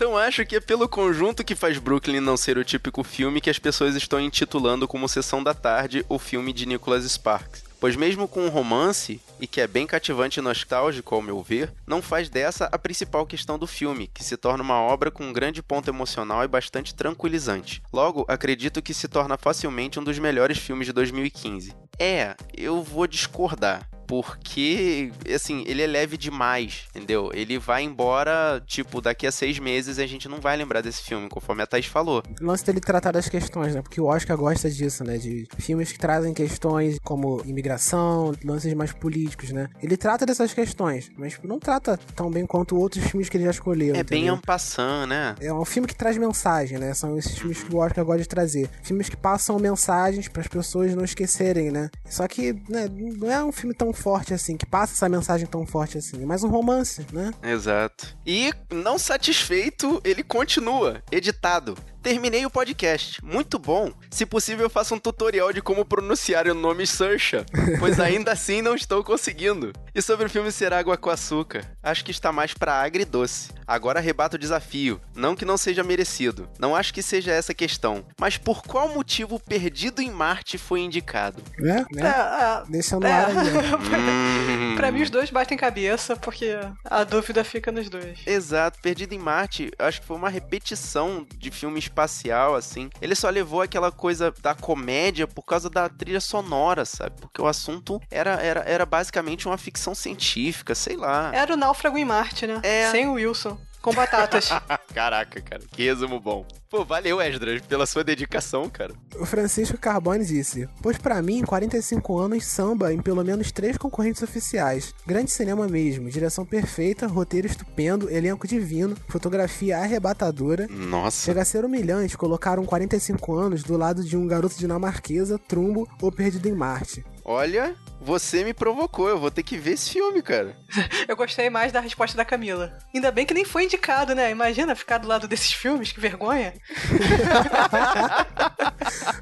[0.01, 3.51] Então acho que é pelo conjunto que faz Brooklyn não ser o típico filme que
[3.51, 7.70] as pessoas estão intitulando como Sessão da Tarde o filme de Nicholas Sparks.
[7.81, 11.73] Pois mesmo com um romance, e que é bem cativante e nostálgico ao meu ver,
[11.87, 15.33] não faz dessa a principal questão do filme, que se torna uma obra com um
[15.33, 17.83] grande ponto emocional e bastante tranquilizante.
[17.91, 21.75] Logo, acredito que se torna facilmente um dos melhores filmes de 2015.
[21.99, 27.31] É, eu vou discordar porque, assim, ele é leve demais, entendeu?
[27.33, 31.29] Ele vai embora, tipo, daqui a seis meses a gente não vai lembrar desse filme,
[31.29, 32.21] conforme a Thaís falou.
[32.41, 33.81] O lance dele tratar das questões, né?
[33.81, 35.17] Porque o Oscar gosta disso, né?
[35.17, 39.69] De filmes que trazem questões como imigração, lances mais políticos, né?
[39.81, 43.53] Ele trata dessas questões, mas não trata tão bem quanto outros filmes que ele já
[43.53, 43.95] escolheu.
[43.95, 44.25] É entendeu?
[44.25, 45.37] bem ampassant, né?
[45.41, 46.95] É um filme que traz mensagem, né?
[46.95, 48.69] São esses filmes que o Oscar gosta de trazer.
[48.83, 51.89] Filmes que passam mensagens para as pessoas não esquecerem, né?
[52.07, 55.67] Só que né, não é um filme tão forte assim, que passa essa mensagem tão
[55.67, 56.23] forte assim.
[56.23, 57.33] É mais um romance, né?
[57.43, 58.17] Exato.
[58.27, 61.77] E, não satisfeito, ele continua, editado.
[62.03, 63.23] Terminei o podcast.
[63.23, 63.93] Muito bom.
[64.11, 67.45] Se possível, eu faço um tutorial de como pronunciar o nome Saoirse,
[67.79, 69.73] pois ainda assim não estou conseguindo.
[69.95, 73.51] E sobre o filme ser água com açúcar, acho que está mais para agridoce.
[73.67, 76.49] Agora rebato o desafio, não que não seja merecido.
[76.59, 80.81] Não acho que seja essa a questão, mas por qual motivo Perdido em Marte foi
[80.81, 81.43] indicado?
[81.59, 81.85] Né?
[81.93, 82.03] né?
[82.03, 83.11] É, é, Deixando é.
[83.11, 84.73] no ar aí.
[84.73, 84.77] Hum.
[84.77, 88.21] pra mim, os dois batem cabeça, porque a dúvida fica nos dois.
[88.27, 92.89] Exato, Perdido em Marte, acho que foi uma repetição de filme espacial, assim.
[93.03, 97.21] Ele só levou aquela coisa da comédia por causa da trilha sonora, sabe?
[97.21, 101.31] Porque o assunto era, era, era basicamente uma ficção científica, sei lá.
[101.35, 102.61] Era o Náufrago em Marte, né?
[102.63, 102.91] É.
[102.91, 103.59] Sem o Wilson.
[103.81, 104.49] Com batatas.
[104.93, 106.45] Caraca, cara, que resumo bom.
[106.69, 108.93] Pô, valeu, Esdras, pela sua dedicação, cara.
[109.19, 114.23] O Francisco Carbone disse: Pois pra mim, 45 anos, samba em pelo menos três concorrentes
[114.23, 114.95] oficiais.
[115.07, 120.67] Grande cinema mesmo, direção perfeita, roteiro estupendo, elenco divino, fotografia arrebatadora.
[120.69, 121.25] Nossa.
[121.25, 125.89] Chega a ser humilhante colocar um 45 anos do lado de um garoto dinamarquesa, trumbo
[126.01, 127.05] ou perdido em Marte.
[127.25, 130.57] Olha, você me provocou, eu vou ter que ver esse filme, cara.
[131.07, 132.79] Eu gostei mais da resposta da Camila.
[132.95, 134.31] Ainda bem que nem foi indicado, né?
[134.31, 136.55] Imagina ficar do lado desses filmes, que vergonha.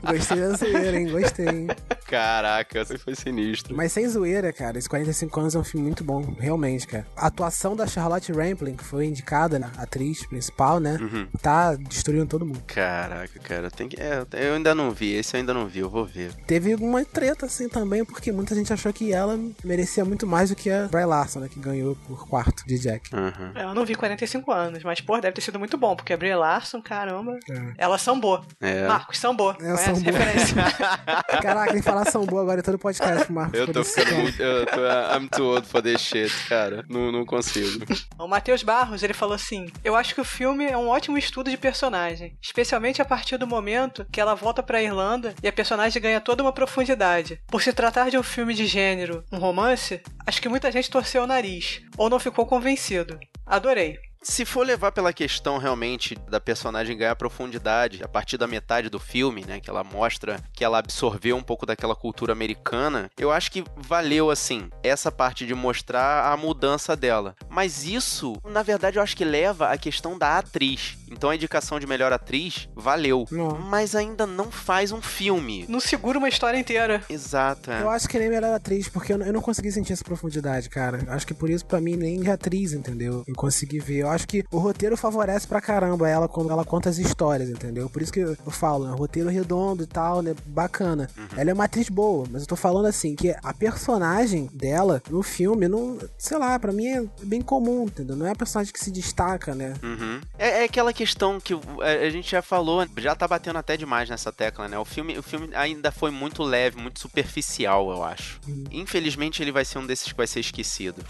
[0.03, 1.09] Gostei da zoeira, hein?
[1.09, 1.67] Gostei, hein?
[2.07, 3.77] Caraca, você foi sinistro.
[3.77, 7.07] Mas sem zoeira, cara, esse 45 anos é um filme muito bom, realmente, cara.
[7.17, 10.99] A atuação da Charlotte Rampling, que foi indicada, né, atriz principal, né?
[11.01, 11.27] Uhum.
[11.43, 12.63] Tá destruindo todo mundo.
[12.67, 14.01] Caraca, cara, tem que.
[14.01, 16.33] É, eu ainda não vi, esse eu ainda não vi, eu vou ver.
[16.47, 20.57] Teve uma treta, assim, também, porque muita gente achou que ela merecia muito mais do
[20.57, 21.49] que a Bry Larson, né?
[21.49, 23.15] Que ganhou por quarto de Jack.
[23.15, 23.53] Uhum.
[23.61, 26.35] Eu não vi 45 anos, mas, pô, deve ter sido muito bom, porque a Brie
[26.35, 27.39] Larson, caramba.
[27.51, 27.73] É.
[27.79, 28.45] Elas são boas.
[28.61, 28.87] É.
[28.87, 29.57] Marcos, são boas.
[29.61, 30.03] É, boas.
[30.03, 30.57] Referência.
[31.43, 33.59] Caraca, tem falar são boa agora em todo podcast, Marcos.
[33.59, 34.43] Eu tô ficando que- muito.
[34.43, 34.81] Eu tô,
[35.17, 36.85] I'm too old for this shit, cara.
[36.89, 37.85] Não, não consigo.
[38.19, 41.51] O Matheus Barros, ele falou assim: Eu acho que o filme é um ótimo estudo
[41.51, 46.01] de personagem, especialmente a partir do momento que ela volta pra Irlanda e a personagem
[46.01, 47.41] ganha toda uma profundidade.
[47.49, 51.23] Por se tratar de um filme de gênero, um romance, acho que muita gente torceu
[51.23, 53.19] o nariz, ou não ficou convencido.
[53.47, 54.08] Adorei.
[54.23, 58.99] Se for levar pela questão realmente da personagem ganhar profundidade a partir da metade do
[58.99, 63.51] filme, né, que ela mostra que ela absorveu um pouco daquela cultura americana, eu acho
[63.51, 67.35] que valeu assim essa parte de mostrar a mudança dela.
[67.49, 70.97] Mas isso, na verdade, eu acho que leva à questão da atriz.
[71.11, 73.27] Então a indicação de melhor atriz valeu,
[73.71, 75.65] mas ainda não faz um filme.
[75.69, 77.03] Não segura uma história inteira.
[77.09, 77.71] Exato.
[77.71, 77.83] É.
[77.83, 81.05] Eu acho que nem melhor atriz, porque eu não, não consegui sentir essa profundidade, cara.
[81.09, 83.25] Acho que por isso, pra mim, nem de atriz, entendeu?
[83.27, 84.05] Eu consegui ver.
[84.09, 87.91] Eu acho que o roteiro favorece pra caramba ela quando ela conta as histórias, entendeu?
[87.91, 88.97] Por isso que eu falo, né?
[88.97, 90.35] Roteiro redondo e tal, né?
[90.47, 91.11] Bacana.
[91.37, 95.23] Ela é uma atriz boa, mas eu tô falando assim, que a personagem dela no
[95.23, 98.17] filme, não, sei lá, pra mim é bem comum, entendeu?
[98.17, 99.75] Não é a personagem que se destaca, né?
[99.83, 100.21] Uhum.
[100.39, 104.09] É, é aquela questão que a, a gente já falou, já tá batendo até demais
[104.09, 104.79] nessa tecla, né?
[104.79, 108.41] O filme, o filme ainda foi muito leve, muito superficial, eu acho.
[108.71, 111.05] Infelizmente ele vai ser um desses que vai ser esquecido.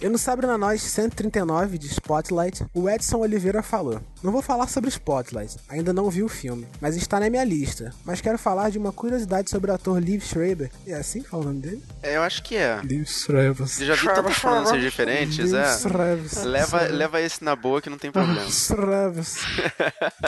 [0.00, 1.86] Eu no Sabre na Nós 139 de
[2.22, 6.66] Spotlight, o Edson Oliveira falou: Não vou falar sobre Spotlight, ainda não vi o filme,
[6.80, 7.92] mas está na minha lista.
[8.04, 10.70] Mas quero falar de uma curiosidade sobre o ator Liv Schreiber.
[10.86, 11.82] É assim que fala o nome dele?
[12.02, 12.80] É, eu acho que é.
[12.82, 13.66] Liv Schreiber.
[13.66, 15.78] Você já viu tantas pronúncias diferentes, Liv é?
[15.78, 16.44] Schreiber.
[16.44, 18.48] Leva, leva esse na boa que não tem problema.
[18.50, 19.24] Schreiber.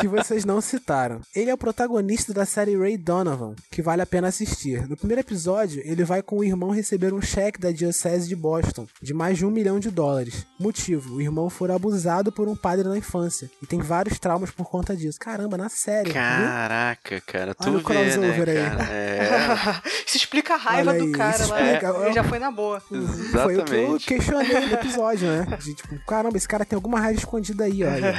[0.00, 1.20] que vocês não citaram.
[1.34, 4.88] Ele é o protagonista da série Ray Donovan, que vale a pena assistir.
[4.88, 8.86] No primeiro episódio, ele vai com o irmão receber um cheque da Diocese de Boston,
[9.00, 10.46] de mais de um milhão de dólares.
[10.58, 14.64] Motivo: o irmão foi abusado por um padre na infância e tem vários traumas por
[14.68, 15.18] conta disso.
[15.20, 16.04] Caramba, na série.
[16.06, 16.14] viu?
[16.14, 18.70] Caraca, cara, tu Olha o vê, né, aí.
[18.70, 18.84] cara?
[18.90, 21.60] É, Isso explica a raiva Olha do aí, cara lá.
[21.62, 22.80] explica- Ele já foi na boa.
[22.80, 24.06] Foi o que eu exatamente.
[24.06, 25.58] questionei no episódio, né?
[25.60, 28.14] De, tipo, caramba, esse cara tem alguma raiva escondida aí, olha.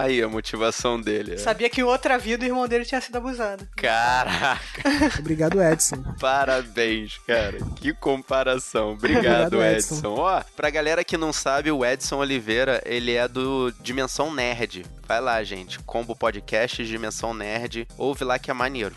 [0.00, 1.34] Aí a motivação dele.
[1.34, 1.36] é.
[1.38, 3.66] Sabia que em outra vida o irmão dele tinha sido abusado.
[3.76, 4.82] Caraca,
[5.18, 6.02] Obrigado, Edson.
[6.20, 7.58] parabéns, cara.
[7.76, 8.92] Que comparação.
[8.92, 9.18] Obrigado,
[9.56, 9.94] Obrigado, Edson.
[9.96, 10.14] Edson.
[10.18, 14.84] Ó, pra galera que não sabe, o Edson Oliveira, ele é do Dimensão Nerd.
[15.06, 15.78] Vai lá, gente.
[15.80, 17.86] Combo Podcast Dimensão Nerd.
[17.98, 18.94] Ouve lá que é maneiro.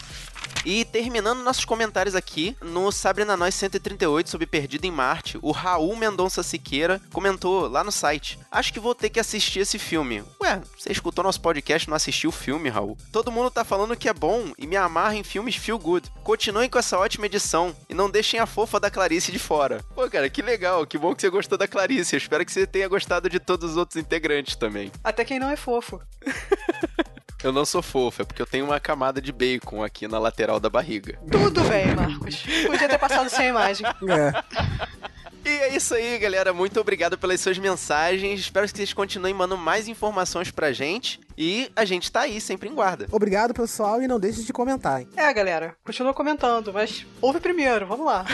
[0.66, 5.51] E terminando nossos comentários aqui, no Sabre na Nós 138 sobre Perdido em Marte, o
[5.51, 10.24] Raul Mendonça Siqueira comentou lá no site: Acho que vou ter que assistir esse filme.
[10.41, 12.97] Ué, você escutou nosso podcast e não assistiu o filme, Raul?
[13.12, 16.12] Todo mundo tá falando que é bom e me amarra em filmes feel good.
[16.24, 19.84] Continuem com essa ótima edição e não deixem a fofa da Clarice de fora.
[19.95, 22.16] Pô, cara, que legal, que bom que você gostou da Clarice.
[22.16, 24.91] Eu espero que você tenha gostado de todos os outros integrantes também.
[25.03, 25.97] Até quem não é fofo.
[27.43, 30.60] Eu não sou fofo, é porque eu tenho uma camada de bacon aqui na lateral
[30.60, 31.20] da barriga.
[31.32, 32.43] Tudo bem, Marcos.
[32.66, 33.86] Podia ter passado sem a imagem.
[33.86, 35.48] É.
[35.48, 36.52] E é isso aí, galera.
[36.52, 38.39] Muito obrigado pelas suas mensagens.
[38.39, 41.22] Espero que vocês continuem mandando mais informações pra gente.
[41.38, 43.06] E a gente tá aí, sempre em guarda.
[43.12, 45.02] Obrigado, pessoal, e não deixe de comentar.
[45.02, 45.08] hein?
[45.16, 48.26] É, galera, continua comentando, mas ouve primeiro, vamos lá.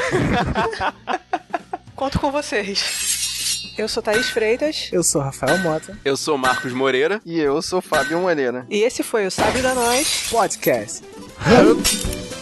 [1.93, 3.22] Conto com vocês.
[3.77, 4.89] Eu sou Thaís Freitas.
[4.91, 5.97] Eu sou Rafael Mota.
[6.03, 7.21] Eu sou Marcos Moreira.
[7.25, 8.65] E eu sou Fábio Moreira.
[8.69, 11.03] E esse foi o Sabe da Nós Podcast.
[11.39, 12.32] Hup.